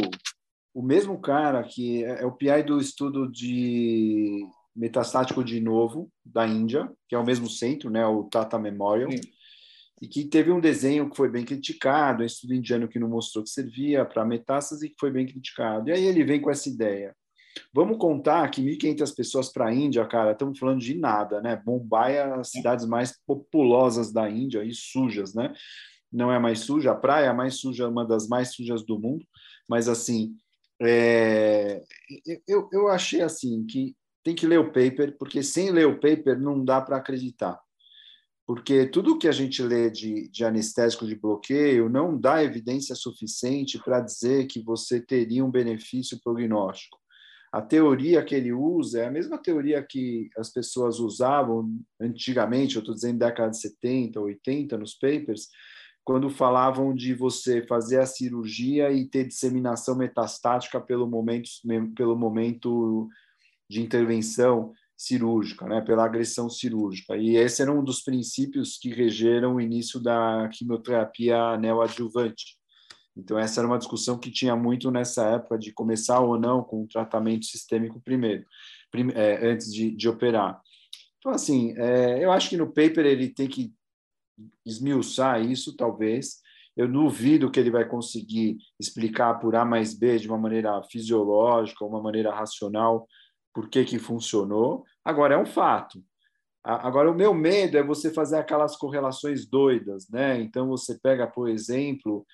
o 0.75 0.83
mesmo 0.83 1.21
cara 1.21 1.63
que 1.63 2.05
é, 2.05 2.23
é 2.23 2.27
o 2.27 2.33
PI 2.33 2.63
do 2.63 2.79
estudo 2.81 3.31
de 3.31 4.47
metastático 4.75 5.45
de 5.45 5.61
novo 5.61 6.11
da 6.25 6.47
Índia, 6.47 6.91
que 7.09 7.15
é 7.15 7.19
o 7.19 7.25
mesmo 7.25 7.49
centro, 7.49 7.91
né, 7.91 8.07
o 8.07 8.25
Tata 8.25 8.59
Memorial, 8.59 9.11
Sim. 9.11 9.21
e 10.01 10.09
que 10.09 10.25
teve 10.25 10.51
um 10.51 10.61
desenho 10.61 11.11
que 11.11 11.17
foi 11.17 11.31
bem 11.31 11.45
criticado, 11.45 12.23
um 12.23 12.27
estudo 12.27 12.55
indiano 12.55 12.89
que 12.89 12.99
não 12.99 13.09
mostrou 13.09 13.45
que 13.45 13.51
servia 13.51 14.05
para 14.05 14.25
metástase 14.25 14.87
e 14.87 14.91
que 14.91 14.97
foi 14.99 15.11
bem 15.11 15.27
criticado. 15.27 15.91
E 15.91 15.93
aí 15.93 16.05
ele 16.05 16.25
vem 16.25 16.41
com 16.41 16.51
essa 16.51 16.69
ideia. 16.69 17.15
Vamos 17.73 17.99
contar 17.99 18.49
que 18.51 18.63
1.500 18.63 19.15
pessoas 19.15 19.53
para 19.53 19.67
a 19.67 19.75
Índia, 19.75 20.07
cara, 20.07 20.33
estamos 20.33 20.59
falando 20.59 20.81
de 20.81 20.97
nada, 20.97 21.41
né? 21.41 21.61
Mumbai 21.67 22.17
é 22.17 22.23
as 22.23 22.51
cidades 22.51 22.87
mais 22.87 23.19
populosas 23.27 24.11
da 24.11 24.29
Índia 24.29 24.65
e 24.65 24.73
sujas, 24.73 25.35
né? 25.35 25.53
Não 26.11 26.33
é 26.33 26.39
mais 26.39 26.61
suja, 26.61 26.93
a 26.93 26.95
praia 26.95 27.27
é 27.27 27.33
mais 27.33 27.57
suja, 27.57 27.89
uma 27.89 28.07
das 28.07 28.29
mais 28.29 28.55
sujas 28.55 28.83
do 28.85 28.99
mundo, 28.99 29.25
mas 29.69 29.89
assim, 29.89 30.35
é, 30.81 31.83
eu, 32.47 32.69
eu 32.73 32.89
achei 32.89 33.23
assim 33.23 33.65
que 33.67 33.95
tem 34.23 34.35
que 34.35 34.47
ler 34.47 34.59
o 34.59 34.73
paper, 34.73 35.17
porque 35.19 35.43
sem 35.43 35.71
ler 35.71 35.87
o 35.87 35.99
paper 35.99 36.39
não 36.39 36.65
dá 36.65 36.81
para 36.81 36.97
acreditar. 36.97 37.61
Porque 38.47 38.87
tudo 38.87 39.19
que 39.19 39.29
a 39.29 39.33
gente 39.33 39.63
lê 39.63 39.89
de, 39.89 40.29
de 40.29 40.45
anestésico 40.45 41.07
de 41.07 41.15
bloqueio 41.15 41.89
não 41.89 42.19
dá 42.19 42.43
evidência 42.43 42.95
suficiente 42.95 43.79
para 43.79 44.01
dizer 44.01 44.47
que 44.47 44.61
você 44.61 45.01
teria 45.01 45.45
um 45.45 45.51
benefício 45.51 46.21
prognóstico. 46.23 46.99
A 47.53 47.61
teoria 47.61 48.25
que 48.25 48.35
ele 48.35 48.53
usa 48.53 49.01
é 49.01 49.07
a 49.07 49.11
mesma 49.11 49.37
teoria 49.37 49.85
que 49.87 50.31
as 50.39 50.51
pessoas 50.51 50.99
usavam 50.99 51.79
antigamente, 52.01 52.77
eu 52.77 52.81
estou 52.81 52.95
dizendo 52.95 53.19
década 53.19 53.51
de 53.51 53.61
70, 53.61 54.19
80, 54.19 54.79
nos 54.79 54.95
papers, 54.95 55.49
quando 56.03 56.31
falavam 56.31 56.95
de 56.95 57.15
você 57.15 57.63
fazer 57.67 58.01
a 58.01 58.07
cirurgia 58.07 58.91
e 58.91 59.07
ter 59.07 59.29
disseminação 59.29 59.95
metastática 59.95 60.81
pelo 60.81 61.07
momento, 61.07 61.49
pelo 61.95 62.17
momento 62.17 63.09
de 63.73 63.81
intervenção 63.81 64.73
cirúrgica, 64.95 65.67
né, 65.67 65.81
pela 65.81 66.05
agressão 66.05 66.51
cirúrgica. 66.51 67.17
E 67.17 67.37
esse 67.37 67.63
era 67.63 67.73
um 67.73 67.83
dos 67.83 68.03
princípios 68.03 68.77
que 68.79 68.91
regeram 68.91 69.55
o 69.55 69.61
início 69.61 69.99
da 69.99 70.49
quimioterapia 70.53 71.57
neoadjuvante. 71.57 72.59
Então, 73.17 73.39
essa 73.39 73.61
era 73.61 73.67
uma 73.67 73.79
discussão 73.79 74.19
que 74.19 74.31
tinha 74.31 74.55
muito 74.55 74.91
nessa 74.91 75.27
época 75.27 75.59
de 75.59 75.73
começar 75.73 76.21
ou 76.21 76.39
não 76.39 76.63
com 76.63 76.83
o 76.83 76.87
tratamento 76.87 77.47
sistêmico 77.47 78.01
primeiro, 78.01 78.45
é, 79.15 79.51
antes 79.51 79.73
de, 79.73 79.91
de 79.91 80.09
operar. 80.09 80.61
Então, 81.19 81.33
assim, 81.33 81.75
é, 81.79 82.23
eu 82.23 82.31
acho 82.31 82.51
que 82.51 82.57
no 82.57 82.73
paper 82.73 83.07
ele 83.07 83.29
tem 83.29 83.49
que 83.49 83.73
esmiuçar 84.67 85.43
isso, 85.43 85.75
talvez. 85.77 86.41
Eu 86.77 86.91
duvido 86.91 87.51
que 87.51 87.61
ele 87.61 87.71
vai 87.71 87.87
conseguir 87.87 88.57
explicar 88.79 89.35
por 89.41 89.55
A 89.57 89.65
mais 89.65 89.95
B 89.95 90.19
de 90.19 90.29
uma 90.29 90.39
maneira 90.39 90.83
fisiológica, 90.85 91.85
uma 91.85 92.03
maneira 92.03 92.35
racional, 92.35 93.07
por 93.53 93.69
que, 93.69 93.85
que 93.85 93.99
funcionou. 93.99 94.85
Agora, 95.05 95.35
é 95.35 95.39
um 95.39 95.47
fato. 95.47 96.03
Agora, 96.65 97.11
o 97.11 97.15
meu 97.15 97.35
medo 97.35 97.77
é 97.77 97.83
você 97.83 98.13
fazer 98.13 98.37
aquelas 98.37 98.77
correlações 98.77 99.45
doidas, 99.47 100.09
né? 100.09 100.41
Então, 100.41 100.69
você 100.69 100.97
pega, 101.03 101.27
por 101.27 101.49
exemplo, 101.49 102.25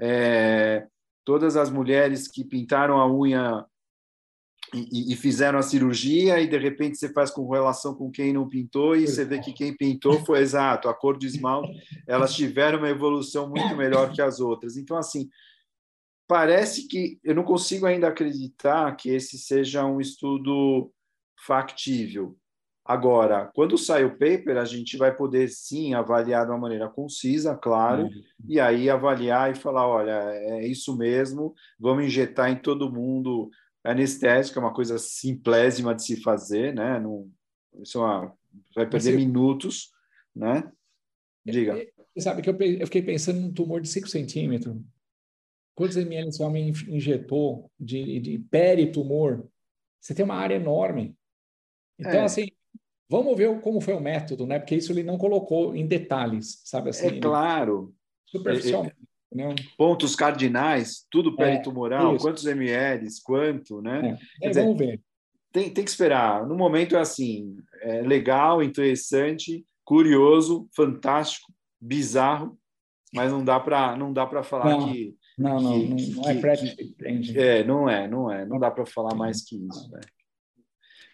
é, 0.00 0.86
todas 1.24 1.56
as 1.56 1.70
mulheres 1.70 2.26
que 2.26 2.44
pintaram 2.44 3.00
a 3.00 3.12
unha 3.12 3.64
e, 4.74 5.12
e, 5.12 5.16
fizeram 5.16 5.58
a 5.58 5.62
cirurgia 5.62 6.40
e 6.40 6.48
de 6.48 6.58
repente 6.58 6.98
você 6.98 7.12
faz 7.12 7.30
com 7.30 7.48
relação 7.48 7.94
com 7.94 8.10
quem 8.10 8.32
não 8.32 8.48
pintou 8.48 8.96
e 8.96 9.06
você 9.06 9.24
vê 9.24 9.38
que 9.38 9.52
quem 9.52 9.76
pintou 9.76 10.24
foi 10.24 10.40
exato, 10.40 10.88
a 10.88 10.94
cor 10.94 11.16
do 11.16 11.24
esmalte, 11.24 11.70
elas 12.06 12.34
tiveram 12.34 12.78
uma 12.78 12.88
evolução 12.88 13.48
muito 13.48 13.76
melhor 13.76 14.12
que 14.12 14.20
as 14.20 14.40
outras. 14.40 14.76
Então, 14.76 14.96
assim, 14.96 15.28
parece 16.26 16.88
que 16.88 17.18
eu 17.22 17.34
não 17.34 17.44
consigo 17.44 17.86
ainda 17.86 18.08
acreditar 18.08 18.94
que 18.96 19.10
esse 19.10 19.38
seja 19.38 19.84
um 19.84 20.00
estudo 20.00 20.92
factível. 21.44 22.36
Agora, 22.84 23.50
quando 23.54 23.76
sai 23.76 24.04
o 24.04 24.12
paper, 24.12 24.56
a 24.58 24.64
gente 24.64 24.96
vai 24.96 25.14
poder 25.14 25.48
sim 25.48 25.92
avaliar 25.92 26.44
de 26.44 26.52
uma 26.52 26.58
maneira 26.58 26.88
concisa, 26.88 27.56
claro, 27.56 28.04
uhum. 28.04 28.22
e 28.48 28.60
aí 28.60 28.88
avaliar 28.88 29.50
e 29.50 29.56
falar: 29.56 29.88
olha, 29.88 30.12
é 30.12 30.66
isso 30.66 30.96
mesmo, 30.96 31.52
vamos 31.80 32.04
injetar 32.04 32.48
em 32.48 32.56
todo 32.56 32.92
mundo 32.92 33.50
anestésico 33.86 34.58
é 34.58 34.62
uma 34.62 34.74
coisa 34.74 34.98
simplésima 34.98 35.94
de 35.94 36.02
se 36.02 36.20
fazer, 36.20 36.74
né? 36.74 36.98
Não, 36.98 37.30
isso 37.80 37.98
é 37.98 38.00
uma, 38.00 38.34
vai 38.74 38.86
perder 38.88 39.12
Você... 39.12 39.16
minutos, 39.16 39.90
né? 40.34 40.70
Diga. 41.44 41.74
Você 42.12 42.20
sabe 42.20 42.42
que 42.42 42.50
eu, 42.50 42.56
eu 42.60 42.86
fiquei 42.86 43.02
pensando 43.02 43.40
num 43.40 43.52
tumor 43.52 43.80
de 43.80 43.88
5 43.88 44.08
centímetros. 44.08 44.76
Quantos 45.76 45.96
ml 45.96 46.28
esse 46.28 46.42
homem 46.42 46.72
injetou 46.88 47.70
de, 47.78 48.18
de 48.18 48.38
peritumor? 48.50 49.46
Você 50.00 50.12
tem 50.12 50.24
uma 50.24 50.34
área 50.34 50.56
enorme. 50.56 51.16
Então, 51.98 52.20
é. 52.20 52.24
assim, 52.24 52.48
Vamos 53.08 53.36
ver 53.36 53.60
como 53.60 53.80
foi 53.80 53.94
o 53.94 54.00
método, 54.00 54.46
né? 54.46 54.58
Porque 54.58 54.74
isso 54.74 54.92
ele 54.92 55.04
não 55.04 55.16
colocou 55.16 55.76
em 55.76 55.86
detalhes, 55.86 56.60
sabe 56.64 56.90
assim? 56.90 57.06
É 57.06 57.20
claro. 57.20 57.94
Superficial. 58.26 58.84
É, 58.84 59.42
é, 59.42 59.54
pontos 59.76 60.16
cardinais, 60.16 61.06
tudo 61.10 61.36
peritumoral, 61.36 62.16
é, 62.16 62.18
quantos 62.18 62.44
ml, 62.46 63.06
quanto, 63.24 63.80
né? 63.80 64.18
É. 64.42 64.48
Dizer, 64.48 64.62
vamos 64.62 64.78
ver. 64.78 65.00
Tem, 65.52 65.70
tem 65.70 65.84
que 65.84 65.90
esperar. 65.90 66.46
No 66.46 66.56
momento 66.56 66.96
é 66.96 67.00
assim, 67.00 67.56
é 67.80 68.02
legal, 68.02 68.62
interessante, 68.62 69.64
curioso, 69.84 70.68
fantástico, 70.74 71.52
bizarro, 71.80 72.58
mas 73.14 73.30
não 73.30 73.44
dá 73.44 73.60
para 73.60 73.96
não 73.96 74.12
dá 74.12 74.26
para 74.26 74.42
falar 74.42 74.70
não, 74.70 74.92
que 74.92 75.14
não, 75.36 75.60
não, 75.60 75.80
que, 75.80 75.86
não, 75.88 76.22
não 76.22 76.30
é 76.30 76.34
prática. 76.40 76.82
É, 77.38 77.64
não 77.64 77.88
é, 77.88 78.08
não 78.08 78.32
é, 78.32 78.46
não 78.46 78.58
dá 78.58 78.70
para 78.70 78.86
falar 78.86 79.14
mais 79.14 79.44
que 79.44 79.56
isso. 79.56 79.90
Né? 79.90 80.00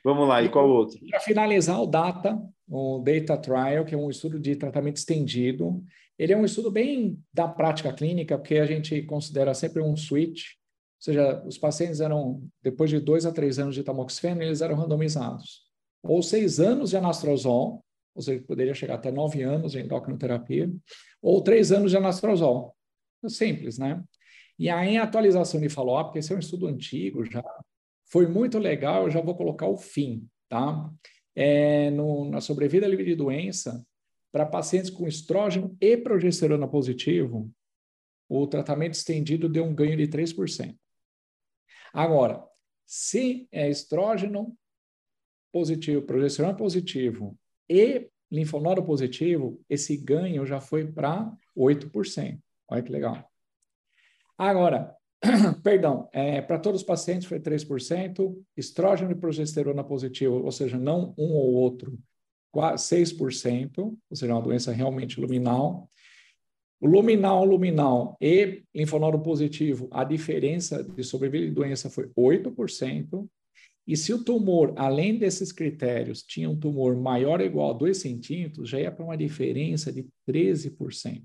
Vamos 0.04 0.28
lá, 0.28 0.42
e 0.42 0.48
qual 0.48 0.68
outro? 0.68 0.98
Para 1.08 1.20
finalizar 1.20 1.80
o 1.80 1.86
DATA, 1.86 2.40
o 2.68 2.98
Data 2.98 3.36
Trial, 3.36 3.84
que 3.84 3.94
é 3.94 3.98
um 3.98 4.10
estudo 4.10 4.38
de 4.38 4.56
tratamento 4.56 4.96
estendido, 4.96 5.84
ele 6.18 6.32
é 6.32 6.36
um 6.36 6.44
estudo 6.44 6.70
bem 6.70 7.18
da 7.32 7.48
prática 7.48 7.92
clínica, 7.92 8.38
porque 8.38 8.56
a 8.56 8.66
gente 8.66 9.02
considera 9.02 9.54
sempre 9.54 9.82
um 9.82 9.96
switch, 9.96 10.52
ou 10.54 11.04
seja, 11.04 11.42
os 11.44 11.58
pacientes 11.58 12.00
eram, 12.00 12.42
depois 12.62 12.90
de 12.90 13.00
dois 13.00 13.26
a 13.26 13.32
três 13.32 13.58
anos 13.58 13.74
de 13.74 13.82
tamoxifeno, 13.82 14.42
eles 14.42 14.60
eram 14.60 14.76
randomizados. 14.76 15.62
Ou 16.02 16.22
seis 16.22 16.60
anos 16.60 16.90
de 16.90 16.96
anastrozol, 16.96 17.84
ou 18.14 18.22
seja, 18.22 18.42
poderia 18.46 18.74
chegar 18.74 18.94
até 18.94 19.10
nove 19.10 19.42
anos 19.42 19.72
de 19.72 19.80
endocrinoterapia, 19.80 20.70
ou 21.20 21.42
três 21.42 21.72
anos 21.72 21.90
de 21.90 21.96
anastrozol. 21.96 22.74
Simples, 23.28 23.78
né? 23.78 24.02
E 24.58 24.68
aí, 24.68 24.96
a 24.96 25.04
atualização 25.04 25.60
de 25.60 25.68
follow-up, 25.68 26.08
porque 26.08 26.18
esse 26.18 26.32
é 26.32 26.36
um 26.36 26.40
estudo 26.40 26.66
antigo 26.66 27.24
já, 27.24 27.42
foi 28.06 28.26
muito 28.26 28.58
legal, 28.58 29.04
eu 29.04 29.10
já 29.10 29.20
vou 29.20 29.34
colocar 29.34 29.66
o 29.66 29.76
fim, 29.76 30.28
tá? 30.48 30.90
É, 31.34 31.90
no, 31.90 32.28
na 32.28 32.40
sobrevida 32.40 32.86
livre 32.86 33.06
de 33.06 33.14
doença, 33.14 33.84
para 34.30 34.46
pacientes 34.46 34.90
com 34.90 35.06
estrógeno 35.08 35.76
e 35.80 35.96
progesterona 35.96 36.68
positivo, 36.68 37.50
o 38.28 38.46
tratamento 38.46 38.94
estendido 38.94 39.48
deu 39.48 39.64
um 39.64 39.74
ganho 39.74 39.96
de 39.96 40.06
3%. 40.08 40.76
Agora, 41.92 42.42
se 42.86 43.46
é 43.50 43.68
estrógeno 43.68 44.56
positivo, 45.52 46.02
progesterona 46.02 46.54
positivo 46.54 47.38
e 47.68 48.10
linfonodo 48.30 48.82
positivo, 48.82 49.62
esse 49.68 49.96
ganho 49.96 50.46
já 50.46 50.60
foi 50.60 50.90
para 50.90 51.30
8%. 51.56 52.40
Olha 52.68 52.82
que 52.82 52.90
legal. 52.90 53.31
Agora, 54.42 54.92
perdão, 55.62 56.08
é, 56.12 56.42
para 56.42 56.58
todos 56.58 56.80
os 56.80 56.86
pacientes 56.86 57.28
foi 57.28 57.38
3%, 57.38 58.36
estrógeno 58.56 59.12
e 59.12 59.14
progesterona 59.14 59.84
positivo, 59.84 60.42
ou 60.42 60.50
seja, 60.50 60.76
não 60.76 61.14
um 61.16 61.32
ou 61.32 61.52
outro, 61.52 61.96
6%, 62.52 63.78
ou 63.78 63.96
seja, 64.12 64.34
uma 64.34 64.42
doença 64.42 64.72
realmente 64.72 65.20
luminal. 65.20 65.88
Luminal, 66.82 67.44
luminal 67.44 68.16
e 68.20 68.64
linfonodo 68.74 69.20
positivo, 69.20 69.88
a 69.92 70.02
diferença 70.02 70.82
de 70.82 71.04
sobrevivência 71.04 71.48
de 71.48 71.54
doença 71.54 71.88
foi 71.88 72.10
8%. 72.18 73.24
E 73.86 73.96
se 73.96 74.12
o 74.12 74.24
tumor, 74.24 74.72
além 74.74 75.18
desses 75.18 75.52
critérios, 75.52 76.24
tinha 76.24 76.50
um 76.50 76.58
tumor 76.58 76.96
maior 76.96 77.38
ou 77.38 77.46
igual 77.46 77.70
a 77.70 77.78
2 77.78 77.96
centímetros, 77.96 78.68
já 78.68 78.80
ia 78.80 78.90
para 78.90 79.04
uma 79.04 79.16
diferença 79.16 79.92
de 79.92 80.04
13% 80.28 81.22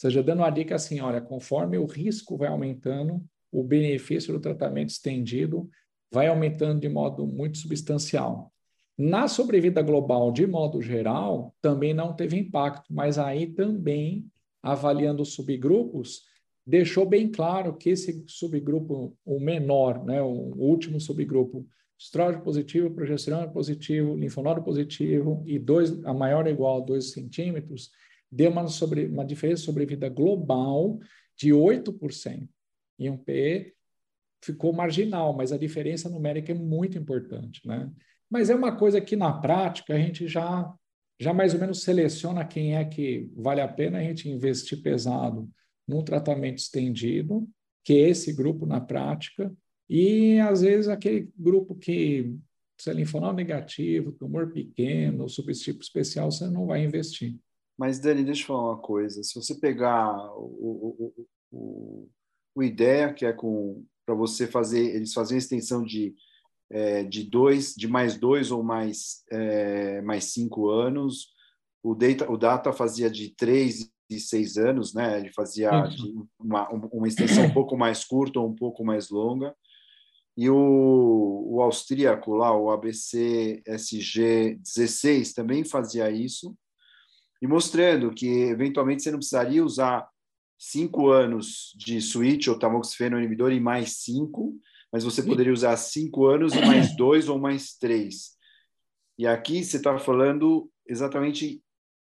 seja, 0.00 0.22
dando 0.22 0.40
uma 0.40 0.50
dica 0.50 0.76
assim, 0.76 1.00
olha, 1.00 1.20
conforme 1.20 1.76
o 1.76 1.84
risco 1.84 2.36
vai 2.36 2.48
aumentando, 2.48 3.22
o 3.50 3.62
benefício 3.64 4.32
do 4.32 4.40
tratamento 4.40 4.90
estendido 4.90 5.68
vai 6.10 6.28
aumentando 6.28 6.80
de 6.80 6.88
modo 6.88 7.26
muito 7.26 7.58
substancial. 7.58 8.52
Na 8.96 9.28
sobrevida 9.28 9.82
global, 9.82 10.32
de 10.32 10.46
modo 10.46 10.80
geral, 10.80 11.54
também 11.60 11.92
não 11.92 12.14
teve 12.14 12.36
impacto, 12.36 12.92
mas 12.92 13.18
aí 13.18 13.46
também, 13.46 14.26
avaliando 14.62 15.22
os 15.22 15.34
subgrupos, 15.34 16.22
deixou 16.66 17.06
bem 17.06 17.30
claro 17.30 17.76
que 17.76 17.90
esse 17.90 18.24
subgrupo, 18.26 19.16
o 19.24 19.40
menor, 19.40 20.04
né, 20.04 20.20
o 20.20 20.52
último 20.56 21.00
subgrupo, 21.00 21.66
estrógeno 21.98 22.44
positivo, 22.44 22.90
progesterona 22.90 23.48
positivo, 23.48 24.16
linfonodo 24.16 24.62
positivo 24.62 25.42
e 25.46 25.58
dois, 25.58 26.04
a 26.04 26.14
maior 26.14 26.44
ou 26.44 26.52
igual 26.52 26.82
a 26.82 26.84
2 26.84 27.12
centímetros, 27.12 27.90
deu 28.30 28.50
uma, 28.50 28.66
sobre, 28.68 29.06
uma 29.06 29.24
diferença 29.24 29.60
de 29.60 29.66
sobrevida 29.66 30.08
global 30.08 30.98
de 31.36 31.50
8%. 31.50 32.48
E 32.98 33.08
um 33.08 33.16
PE 33.16 33.72
ficou 34.42 34.72
marginal, 34.72 35.34
mas 35.34 35.52
a 35.52 35.58
diferença 35.58 36.08
numérica 36.08 36.52
é 36.52 36.54
muito 36.54 36.98
importante, 36.98 37.66
né? 37.66 37.90
Mas 38.30 38.50
é 38.50 38.54
uma 38.54 38.76
coisa 38.76 39.00
que 39.00 39.16
na 39.16 39.32
prática 39.32 39.94
a 39.94 39.98
gente 39.98 40.28
já 40.28 40.72
já 41.20 41.34
mais 41.34 41.52
ou 41.52 41.60
menos 41.60 41.82
seleciona 41.82 42.44
quem 42.44 42.76
é 42.76 42.84
que 42.84 43.28
vale 43.34 43.60
a 43.60 43.66
pena 43.66 43.98
a 43.98 44.02
gente 44.02 44.28
investir 44.28 44.80
pesado 44.80 45.50
num 45.86 46.02
tratamento 46.02 46.58
estendido, 46.58 47.48
que 47.82 47.94
é 47.94 48.10
esse 48.10 48.32
grupo 48.32 48.64
na 48.66 48.80
prática, 48.80 49.52
e 49.88 50.38
às 50.38 50.60
vezes 50.60 50.86
aquele 50.86 51.28
grupo 51.36 51.74
que 51.74 52.36
se 52.78 52.90
é 52.90 52.92
linfonal 52.92 53.32
negativo, 53.32 54.12
tumor 54.12 54.52
pequeno, 54.52 55.28
subtipo 55.28 55.80
especial, 55.82 56.30
você 56.30 56.48
não 56.48 56.66
vai 56.66 56.84
investir. 56.84 57.36
Mas, 57.78 58.00
Dani, 58.00 58.24
deixa 58.24 58.42
eu 58.42 58.46
falar 58.48 58.72
uma 58.72 58.78
coisa. 58.78 59.22
Se 59.22 59.36
você 59.36 59.54
pegar 59.54 60.12
o, 60.36 60.96
o, 60.98 61.26
o, 61.52 62.08
o 62.56 62.62
IDEA, 62.62 63.14
que 63.14 63.24
é 63.24 63.32
com 63.32 63.84
para 64.04 64.14
você 64.14 64.46
fazer, 64.46 64.96
eles 64.96 65.12
fazem 65.12 65.36
a 65.36 65.38
extensão 65.38 65.84
de, 65.84 66.14
é, 66.70 67.04
de 67.04 67.24
dois, 67.24 67.74
de 67.74 67.86
mais 67.86 68.16
dois 68.16 68.50
ou 68.50 68.62
mais, 68.62 69.22
é, 69.30 70.00
mais 70.00 70.32
cinco 70.32 70.70
anos. 70.70 71.28
O 71.82 71.94
Data, 71.94 72.32
o 72.32 72.38
Data 72.38 72.72
fazia 72.72 73.10
de 73.10 73.34
três 73.36 73.92
e 74.10 74.18
seis 74.18 74.56
anos, 74.56 74.94
né? 74.94 75.20
Ele 75.20 75.30
fazia 75.30 75.70
uma, 76.40 76.66
uma 76.70 77.06
extensão 77.06 77.44
um 77.44 77.52
pouco 77.52 77.76
mais 77.76 78.02
curta 78.02 78.40
ou 78.40 78.48
um 78.48 78.54
pouco 78.54 78.82
mais 78.82 79.10
longa. 79.10 79.54
E 80.34 80.48
o, 80.48 81.44
o 81.46 81.60
austríaco 81.60 82.34
lá, 82.34 82.56
o 82.56 82.70
ABC 82.70 83.62
SG 83.66 84.58
16, 84.62 85.34
também 85.34 85.64
fazia 85.64 86.10
isso 86.10 86.56
e 87.40 87.46
mostrando 87.46 88.12
que, 88.12 88.26
eventualmente, 88.26 89.02
você 89.02 89.10
não 89.10 89.18
precisaria 89.18 89.64
usar 89.64 90.08
cinco 90.58 91.10
anos 91.10 91.72
de 91.76 92.00
switch 92.00 92.48
ou 92.48 92.58
tamoxifeno 92.58 93.18
inibidor 93.18 93.52
e 93.52 93.60
mais 93.60 93.98
cinco, 93.98 94.56
mas 94.92 95.04
você 95.04 95.22
poderia 95.22 95.52
usar 95.52 95.76
cinco 95.76 96.26
anos 96.26 96.54
e 96.54 96.60
mais 96.60 96.96
dois 96.96 97.28
ou 97.28 97.38
mais 97.38 97.74
três. 97.74 98.36
E 99.18 99.26
aqui 99.26 99.62
você 99.62 99.76
está 99.76 99.98
falando 99.98 100.70
exatamente 100.86 101.62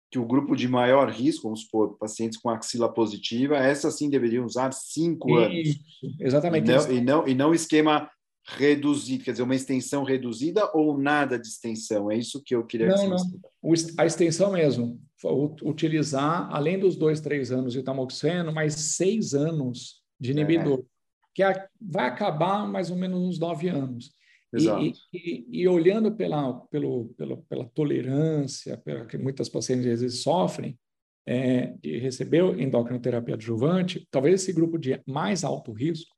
que 0.09 0.19
o 0.19 0.25
grupo 0.25 0.55
de 0.57 0.67
maior 0.67 1.09
risco, 1.09 1.43
vamos 1.43 1.61
supor, 1.61 1.97
pacientes 1.97 2.37
com 2.37 2.49
axila 2.49 2.91
positiva, 2.91 3.55
essa 3.55 3.89
sim 3.89 4.09
deveriam 4.09 4.45
usar 4.45 4.73
cinco 4.73 5.35
anos. 5.35 5.79
Exatamente. 6.19 6.69
E 6.69 6.73
não, 6.73 6.91
e 6.91 7.01
não, 7.01 7.27
e 7.29 7.35
não 7.35 7.53
esquema 7.53 8.09
reduzido, 8.45 9.23
quer 9.23 9.31
dizer, 9.31 9.43
uma 9.43 9.55
extensão 9.55 10.03
reduzida 10.03 10.69
ou 10.73 10.97
nada 10.97 11.37
de 11.37 11.47
extensão? 11.47 12.11
É 12.11 12.17
isso 12.17 12.41
que 12.43 12.55
eu 12.55 12.65
queria 12.65 12.87
não, 12.87 13.09
não. 13.09 13.17
A 13.97 14.05
extensão 14.05 14.51
mesmo. 14.51 14.99
Utilizar, 15.63 16.49
além 16.51 16.79
dos 16.79 16.95
dois, 16.95 17.21
três 17.21 17.51
anos 17.51 17.73
de 17.73 17.83
tamoxifeno, 17.83 18.51
mais 18.51 18.73
seis 18.73 19.33
anos 19.33 20.01
de 20.19 20.31
inibidor, 20.31 20.79
é. 20.79 20.83
que 21.33 21.43
vai 21.79 22.07
acabar 22.07 22.67
mais 22.67 22.89
ou 22.89 22.97
menos 22.97 23.19
uns 23.19 23.39
nove 23.39 23.69
anos. 23.69 24.11
Exato. 24.53 24.83
E, 24.83 24.93
e, 25.13 25.61
e, 25.61 25.67
olhando 25.67 26.11
pela, 26.11 26.53
pelo, 26.67 27.05
pela, 27.17 27.37
pela 27.37 27.65
tolerância, 27.65 28.77
pela 28.77 29.05
que 29.05 29.17
muitas 29.17 29.47
pacientes 29.47 29.85
às 29.85 30.01
vezes 30.01 30.23
sofrem, 30.23 30.77
é, 31.25 31.67
de 31.81 31.99
receber 31.99 32.59
endocrinoterapia 32.59 33.35
adjuvante, 33.35 34.05
talvez 34.09 34.41
esse 34.41 34.51
grupo 34.51 34.77
de 34.77 34.99
mais 35.05 35.43
alto 35.43 35.71
risco 35.71 36.15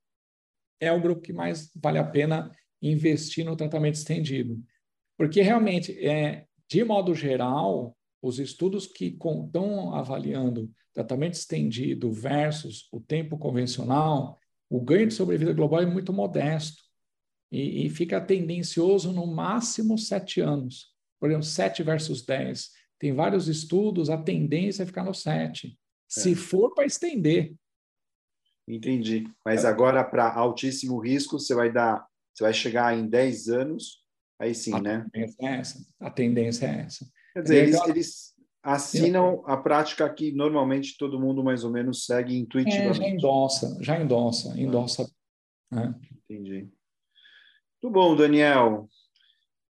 é 0.79 0.91
o 0.91 1.01
grupo 1.01 1.21
que 1.21 1.33
mais 1.33 1.71
vale 1.75 1.97
a 1.97 2.03
pena 2.03 2.51
investir 2.81 3.45
no 3.45 3.55
tratamento 3.55 3.95
estendido. 3.95 4.61
Porque 5.17 5.41
realmente, 5.41 5.91
é, 6.05 6.45
de 6.69 6.83
modo 6.83 7.13
geral, 7.15 7.95
os 8.21 8.39
estudos 8.39 8.87
que 8.87 9.05
estão 9.05 9.93
avaliando 9.93 10.71
tratamento 10.93 11.33
estendido 11.33 12.11
versus 12.11 12.87
o 12.91 12.99
tempo 12.99 13.37
convencional, 13.37 14.39
o 14.69 14.79
ganho 14.79 15.07
de 15.07 15.13
sobrevida 15.13 15.53
global 15.53 15.81
é 15.81 15.85
muito 15.85 16.13
modesto 16.13 16.83
e, 17.51 17.85
e 17.85 17.89
fica 17.89 18.21
tendencioso 18.21 19.11
no 19.11 19.27
máximo 19.27 19.97
sete 19.97 20.39
anos. 20.39 20.93
Por 21.19 21.29
exemplo, 21.29 21.45
sete 21.45 21.83
versus 21.83 22.25
dez. 22.25 22.69
Tem 22.99 23.13
vários 23.13 23.47
estudos, 23.47 24.09
a 24.09 24.17
tendência 24.17 24.83
é 24.83 24.85
ficar 24.85 25.03
no 25.03 25.13
sete. 25.13 25.77
Se 26.07 26.33
é. 26.33 26.35
for 26.35 26.73
para 26.73 26.85
estender, 26.85 27.53
Entendi. 28.67 29.27
Mas 29.45 29.65
agora, 29.65 30.03
para 30.03 30.33
altíssimo 30.33 30.99
risco, 30.99 31.39
você 31.39 31.53
vai 31.53 31.71
dar, 31.71 32.05
você 32.33 32.43
vai 32.43 32.53
chegar 32.53 32.97
em 32.97 33.07
10 33.07 33.49
anos, 33.49 34.03
aí 34.39 34.55
sim, 34.55 34.73
a 34.73 34.81
né? 34.81 35.05
Tendência 35.11 35.45
é 35.45 35.59
essa. 35.59 35.87
A 35.99 36.09
tendência 36.09 36.65
é 36.65 36.79
essa. 36.81 37.05
Quer 37.33 37.41
dizer, 37.41 37.63
eles, 37.63 37.75
então, 37.75 37.89
eles 37.89 38.33
assinam 38.63 39.43
a 39.45 39.57
prática 39.57 40.09
que 40.09 40.31
normalmente 40.31 40.97
todo 40.97 41.19
mundo 41.19 41.43
mais 41.43 41.63
ou 41.63 41.71
menos 41.71 42.05
segue 42.05 42.37
intuitivamente. 42.37 43.01
É, 43.01 43.03
já 43.03 43.09
endossa, 43.09 43.77
já 43.81 43.99
endossa, 43.99 44.59
endossa. 44.59 45.11
Ah. 45.71 45.75
Né? 45.75 45.95
Entendi. 46.29 46.69
Muito 47.81 47.93
bom, 47.93 48.15
Daniel. 48.15 48.87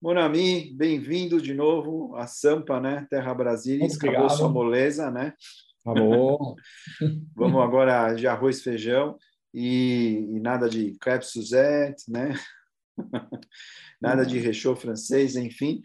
Monami, 0.02 0.74
bem-vindo 0.74 1.40
de 1.40 1.54
novo 1.54 2.14
a 2.16 2.26
Sampa, 2.26 2.80
né? 2.80 3.06
Terra 3.08 3.32
Brasília. 3.32 3.86
Acabou 3.86 4.28
sua 4.28 4.48
moleza, 4.48 5.10
né? 5.10 5.32
Acabou. 5.84 6.56
Vamos 7.34 7.60
agora 7.60 8.14
de 8.14 8.26
arroz 8.26 8.58
e 8.58 8.62
feijão 8.62 9.18
e, 9.52 10.28
e 10.30 10.40
nada 10.40 10.68
de 10.68 10.96
crepe 10.98 11.26
Suzette, 11.26 12.10
né? 12.10 12.34
nada 14.00 14.24
de 14.24 14.38
rechô 14.38 14.74
francês, 14.76 15.36
enfim. 15.36 15.82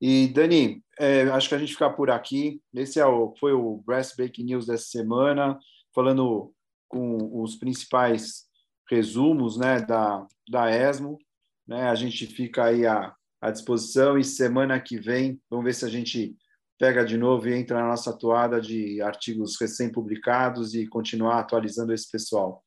E, 0.00 0.28
Dani, 0.28 0.82
é, 0.98 1.22
acho 1.24 1.48
que 1.48 1.54
a 1.54 1.58
gente 1.58 1.72
fica 1.72 1.90
por 1.90 2.10
aqui. 2.10 2.60
Esse 2.72 2.98
é 2.98 3.06
o, 3.06 3.34
foi 3.38 3.52
o 3.52 3.82
Breast 3.84 4.16
Breaking 4.16 4.44
News 4.44 4.66
dessa 4.66 4.84
semana, 4.84 5.58
falando 5.94 6.52
com 6.88 7.42
os 7.42 7.56
principais 7.56 8.46
resumos 8.88 9.58
né, 9.58 9.80
da, 9.80 10.26
da 10.48 10.70
ESMO. 10.70 11.18
Né? 11.66 11.88
A 11.88 11.94
gente 11.94 12.26
fica 12.26 12.64
aí 12.64 12.86
à, 12.86 13.14
à 13.40 13.50
disposição 13.50 14.18
e 14.18 14.24
semana 14.24 14.80
que 14.80 14.98
vem, 14.98 15.40
vamos 15.50 15.64
ver 15.64 15.74
se 15.74 15.84
a 15.84 15.88
gente 15.88 16.36
pega 16.80 17.04
de 17.04 17.16
novo 17.16 17.48
e 17.48 17.54
entra 17.54 17.78
na 17.78 17.88
nossa 17.88 18.10
atuada 18.10 18.60
de 18.60 19.00
artigos 19.02 19.56
recém-publicados 19.60 20.74
e 20.74 20.88
continuar 20.88 21.38
atualizando 21.38 21.92
esse 21.92 22.10
pessoal. 22.10 22.64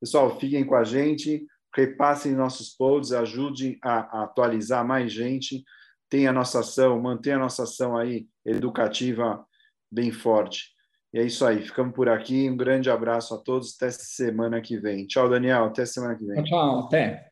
Pessoal, 0.00 0.40
fiquem 0.40 0.64
com 0.64 0.74
a 0.74 0.82
gente, 0.82 1.46
repassem 1.76 2.32
nossos 2.32 2.70
posts, 2.70 3.12
ajudem 3.12 3.78
a, 3.80 4.20
a 4.20 4.24
atualizar 4.24 4.84
mais 4.84 5.12
gente 5.12 5.62
tem 6.12 6.26
a 6.26 6.32
nossa 6.32 6.60
ação, 6.60 7.00
mantém 7.00 7.32
a 7.32 7.38
nossa 7.38 7.62
ação 7.62 7.96
aí 7.96 8.26
educativa 8.44 9.42
bem 9.90 10.12
forte. 10.12 10.66
E 11.10 11.18
é 11.18 11.24
isso 11.24 11.42
aí, 11.42 11.62
ficamos 11.62 11.94
por 11.94 12.06
aqui. 12.06 12.50
Um 12.50 12.56
grande 12.56 12.90
abraço 12.90 13.34
a 13.34 13.38
todos, 13.38 13.74
até 13.74 13.90
semana 13.90 14.60
que 14.60 14.76
vem. 14.76 15.06
Tchau, 15.06 15.26
Daniel, 15.26 15.64
até 15.64 15.86
semana 15.86 16.14
que 16.14 16.26
vem. 16.26 16.44
Tchau, 16.44 16.80
até. 16.80 17.31